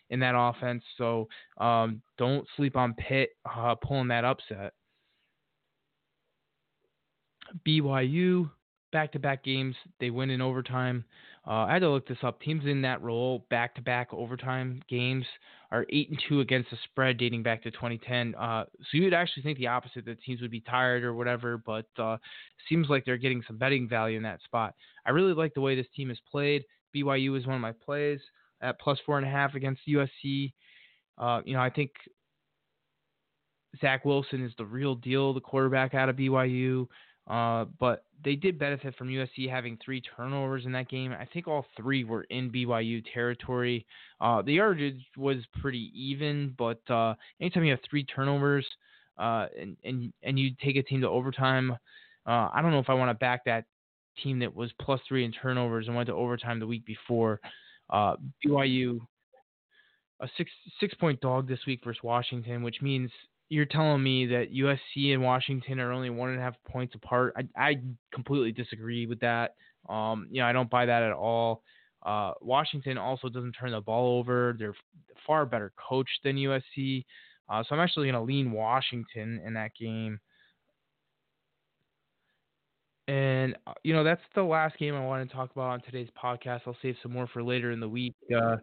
in 0.08 0.18
that 0.20 0.34
offense. 0.34 0.82
So 0.96 1.28
um, 1.58 2.00
don't 2.16 2.46
sleep 2.56 2.74
on 2.74 2.94
Pitt 2.94 3.30
uh, 3.44 3.74
pulling 3.76 4.08
that 4.08 4.24
upset. 4.24 4.72
BYU 7.68 8.50
back 8.92 9.12
to 9.12 9.18
back 9.18 9.44
games 9.44 9.76
they 10.00 10.10
win 10.10 10.30
in 10.30 10.40
overtime. 10.40 11.04
Uh, 11.46 11.64
I 11.64 11.74
had 11.74 11.82
to 11.82 11.90
look 11.90 12.08
this 12.08 12.18
up. 12.22 12.40
Teams 12.40 12.64
in 12.66 12.82
that 12.82 13.02
role, 13.02 13.46
back-to-back 13.50 14.08
overtime 14.12 14.82
games, 14.88 15.24
are 15.70 15.86
eight 15.90 16.10
and 16.10 16.20
two 16.28 16.40
against 16.40 16.70
the 16.70 16.76
spread 16.84 17.18
dating 17.18 17.42
back 17.42 17.62
to 17.62 17.70
2010. 17.70 18.34
Uh, 18.34 18.64
so 18.80 18.88
you 18.92 19.04
would 19.04 19.14
actually 19.14 19.42
think 19.42 19.58
the 19.58 19.66
opposite 19.66 20.04
that 20.04 20.20
teams 20.22 20.40
would 20.40 20.50
be 20.50 20.60
tired 20.60 21.04
or 21.04 21.14
whatever, 21.14 21.58
but 21.58 21.86
uh, 21.98 22.16
seems 22.68 22.88
like 22.88 23.04
they're 23.04 23.16
getting 23.16 23.42
some 23.46 23.58
betting 23.58 23.88
value 23.88 24.16
in 24.16 24.22
that 24.22 24.42
spot. 24.42 24.74
I 25.04 25.10
really 25.10 25.34
like 25.34 25.54
the 25.54 25.60
way 25.60 25.76
this 25.76 25.86
team 25.94 26.08
has 26.08 26.18
played. 26.30 26.64
BYU 26.94 27.38
is 27.38 27.46
one 27.46 27.56
of 27.56 27.60
my 27.62 27.72
plays 27.72 28.20
at 28.60 28.80
plus 28.80 28.98
four 29.04 29.18
and 29.18 29.26
a 29.26 29.30
half 29.30 29.54
against 29.54 29.82
USC. 29.88 30.52
Uh, 31.18 31.40
you 31.44 31.54
know, 31.54 31.60
I 31.60 31.70
think 31.70 31.90
Zach 33.80 34.04
Wilson 34.04 34.44
is 34.44 34.52
the 34.58 34.64
real 34.64 34.94
deal, 34.94 35.34
the 35.34 35.40
quarterback 35.40 35.94
out 35.94 36.08
of 36.08 36.16
BYU. 36.16 36.86
Uh, 37.26 37.64
but 37.80 38.04
they 38.24 38.36
did 38.36 38.58
benefit 38.58 38.94
from 38.96 39.08
USC 39.08 39.50
having 39.50 39.76
three 39.84 40.00
turnovers 40.00 40.64
in 40.64 40.72
that 40.72 40.88
game. 40.88 41.12
I 41.12 41.26
think 41.32 41.48
all 41.48 41.66
three 41.76 42.04
were 42.04 42.22
in 42.24 42.50
BYU 42.50 43.04
territory. 43.12 43.84
Uh, 44.20 44.42
the 44.42 44.54
yardage 44.54 45.04
was 45.16 45.38
pretty 45.60 45.90
even, 45.94 46.54
but 46.56 46.80
uh, 46.88 47.14
anytime 47.40 47.64
you 47.64 47.72
have 47.72 47.80
three 47.88 48.04
turnovers 48.04 48.66
uh, 49.18 49.46
and 49.60 49.76
and 49.84 50.12
and 50.22 50.38
you 50.38 50.52
take 50.62 50.76
a 50.76 50.82
team 50.82 51.00
to 51.00 51.08
overtime, 51.08 51.72
uh, 52.26 52.48
I 52.52 52.60
don't 52.62 52.70
know 52.70 52.78
if 52.78 52.90
I 52.90 52.94
want 52.94 53.10
to 53.10 53.14
back 53.14 53.44
that 53.46 53.64
team 54.22 54.38
that 54.38 54.54
was 54.54 54.70
plus 54.80 55.00
three 55.08 55.24
in 55.24 55.32
turnovers 55.32 55.88
and 55.88 55.96
went 55.96 56.06
to 56.08 56.14
overtime 56.14 56.60
the 56.60 56.66
week 56.66 56.86
before. 56.86 57.40
BYU 57.92 59.00
a 60.20 60.28
six 60.36 60.50
six 60.80 60.94
point 60.94 61.20
dog 61.20 61.48
this 61.48 61.60
week 61.66 61.80
versus 61.84 62.02
Washington, 62.02 62.62
which 62.62 62.80
means 62.80 63.10
you're 63.48 63.64
telling 63.64 64.02
me 64.02 64.26
that 64.26 64.52
USC 64.52 65.12
and 65.12 65.22
Washington 65.22 65.78
are 65.80 65.92
only 65.92 66.10
one 66.10 66.30
and 66.30 66.38
a 66.38 66.42
half 66.42 66.54
points 66.68 66.94
apart. 66.94 67.34
I, 67.36 67.46
I 67.56 67.80
completely 68.12 68.52
disagree 68.52 69.06
with 69.06 69.20
that. 69.20 69.54
Um, 69.88 70.26
you 70.30 70.40
know, 70.40 70.46
I 70.46 70.52
don't 70.52 70.70
buy 70.70 70.86
that 70.86 71.02
at 71.02 71.12
all. 71.12 71.62
Uh, 72.04 72.32
Washington 72.40 72.98
also 72.98 73.28
doesn't 73.28 73.52
turn 73.52 73.72
the 73.72 73.80
ball 73.80 74.18
over. 74.18 74.56
They're 74.58 74.74
far 75.26 75.46
better 75.46 75.72
coached 75.76 76.20
than 76.24 76.36
USC. 76.36 77.04
Uh, 77.48 77.62
so 77.62 77.74
I'm 77.74 77.80
actually 77.80 78.10
going 78.10 78.20
to 78.20 78.26
lean 78.26 78.52
Washington 78.52 79.40
in 79.44 79.54
that 79.54 79.72
game. 79.78 80.20
And 83.08 83.56
uh, 83.68 83.74
you 83.84 83.94
know 83.94 84.02
that's 84.02 84.22
the 84.34 84.42
last 84.42 84.76
game 84.78 84.96
I 84.96 85.06
want 85.06 85.28
to 85.28 85.34
talk 85.34 85.52
about 85.52 85.70
on 85.70 85.80
today's 85.82 86.08
podcast. 86.20 86.62
I'll 86.66 86.76
save 86.82 86.96
some 87.04 87.12
more 87.12 87.28
for 87.28 87.40
later 87.40 87.70
in 87.70 87.78
the 87.78 87.88
week. 87.88 88.16
Uh, 88.36 88.56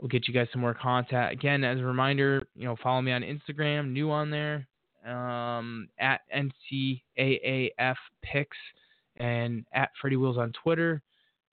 We'll 0.00 0.08
get 0.08 0.26
you 0.26 0.34
guys 0.34 0.48
some 0.52 0.62
more 0.62 0.74
content. 0.74 1.32
Again, 1.32 1.62
as 1.62 1.78
a 1.78 1.84
reminder, 1.84 2.46
you 2.54 2.64
know, 2.64 2.76
follow 2.82 3.02
me 3.02 3.12
on 3.12 3.22
Instagram, 3.22 3.92
new 3.92 4.10
on 4.10 4.30
there, 4.30 4.66
um, 5.06 5.88
at 5.98 6.22
NCAAF 6.34 7.96
Picks, 8.22 8.56
and 9.16 9.66
at 9.74 9.90
Freddy 10.00 10.16
Wills 10.16 10.38
on 10.38 10.52
Twitter. 10.52 11.02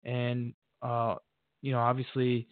And, 0.05 0.55
uh, 0.81 1.17
you 1.61 1.73
know, 1.73 1.81
obviously. 1.81 2.49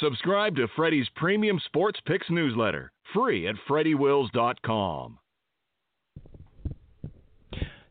Subscribe 0.00 0.56
to 0.56 0.68
Freddy's 0.74 1.08
premium 1.14 1.60
sports 1.64 2.00
picks 2.06 2.30
newsletter, 2.30 2.92
free 3.14 3.46
at 3.46 3.56
FreddyWills.com. 3.68 5.18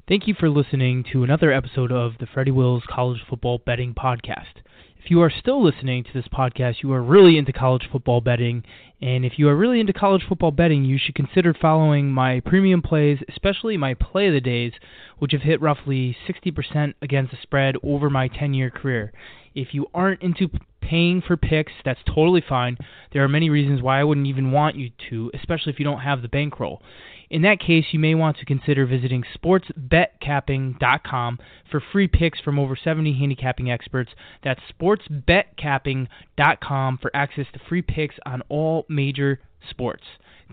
Thank 0.07 0.27
you 0.27 0.35
for 0.39 0.49
listening 0.49 1.03
to 1.13 1.23
another 1.23 1.51
episode 1.51 1.91
of 1.91 2.13
the 2.19 2.27
Freddy 2.27 2.51
Wills 2.51 2.83
College 2.87 3.21
Football 3.27 3.59
Betting 3.65 3.95
Podcast. 3.95 4.61
If 5.05 5.11
you 5.11 5.21
are 5.21 5.29
still 5.29 5.63
listening 5.63 6.03
to 6.03 6.13
this 6.15 6.27
podcast, 6.29 6.81
you 6.81 6.91
are 6.91 7.03
really 7.03 7.37
into 7.37 7.53
college 7.53 7.87
football 7.91 8.21
betting. 8.21 8.63
And 9.03 9.23
if 9.23 9.33
you 9.37 9.47
are 9.47 9.55
really 9.55 9.79
into 9.79 9.93
college 9.93 10.23
football 10.27 10.49
betting, 10.49 10.83
you 10.83 10.97
should 10.97 11.13
consider 11.13 11.53
following 11.53 12.11
my 12.11 12.39
premium 12.39 12.81
plays, 12.81 13.19
especially 13.29 13.77
my 13.77 13.93
play 13.93 14.29
of 14.29 14.33
the 14.33 14.41
days, 14.41 14.73
which 15.19 15.33
have 15.33 15.43
hit 15.43 15.61
roughly 15.61 16.17
60% 16.27 16.95
against 17.03 17.29
the 17.29 17.37
spread 17.43 17.75
over 17.83 18.09
my 18.09 18.27
10 18.29 18.55
year 18.55 18.71
career. 18.71 19.13
If 19.53 19.75
you 19.75 19.85
aren't 19.93 20.23
into 20.23 20.49
paying 20.81 21.21
for 21.21 21.37
picks, 21.37 21.73
that's 21.85 21.99
totally 22.07 22.41
fine. 22.41 22.75
There 23.13 23.23
are 23.23 23.29
many 23.29 23.51
reasons 23.51 23.83
why 23.83 23.99
I 23.99 24.03
wouldn't 24.03 24.25
even 24.25 24.51
want 24.51 24.75
you 24.75 24.89
to, 25.11 25.29
especially 25.35 25.71
if 25.71 25.77
you 25.77 25.85
don't 25.85 25.99
have 25.99 26.23
the 26.23 26.29
bankroll. 26.29 26.81
In 27.29 27.43
that 27.43 27.59
case, 27.59 27.85
you 27.91 27.99
may 27.99 28.15
want 28.15 28.37
to 28.37 28.45
consider 28.45 28.85
visiting 28.85 29.25
sportsbetcapping.com 29.35 31.39
for 31.69 31.83
free 31.91 32.07
picks 32.07 32.39
from 32.39 32.57
over 32.59 32.77
70 32.81 33.13
handicapping 33.17 33.69
experts. 33.71 34.11
That's 34.43 34.61
sportsbetcapping.com 34.79 36.99
for 37.01 37.15
access 37.15 37.45
to 37.53 37.59
free 37.67 37.81
picks 37.81 38.15
on 38.25 38.41
all 38.49 38.85
major 38.89 39.39
sports. 39.69 40.03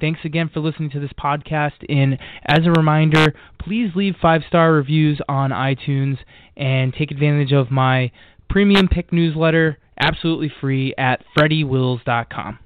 Thanks 0.01 0.21
again 0.25 0.51
for 0.53 0.61
listening 0.61 0.91
to 0.91 1.01
this 1.01 1.13
podcast. 1.13 1.85
And 1.89 2.19
as 2.47 2.67
a 2.67 2.71
reminder, 2.71 3.35
please 3.59 3.91
leave 3.95 4.15
five 4.21 4.43
star 4.49 4.73
reviews 4.73 5.21
on 5.29 5.51
iTunes 5.51 6.19
and 6.57 6.95
take 6.95 7.11
advantage 7.11 7.53
of 7.53 7.71
my 7.71 8.11
premium 8.49 8.89
pick 8.89 9.13
newsletter 9.13 9.79
absolutely 10.01 10.51
free 10.61 10.95
at 10.99 11.23
freddywills.com. 11.37 12.59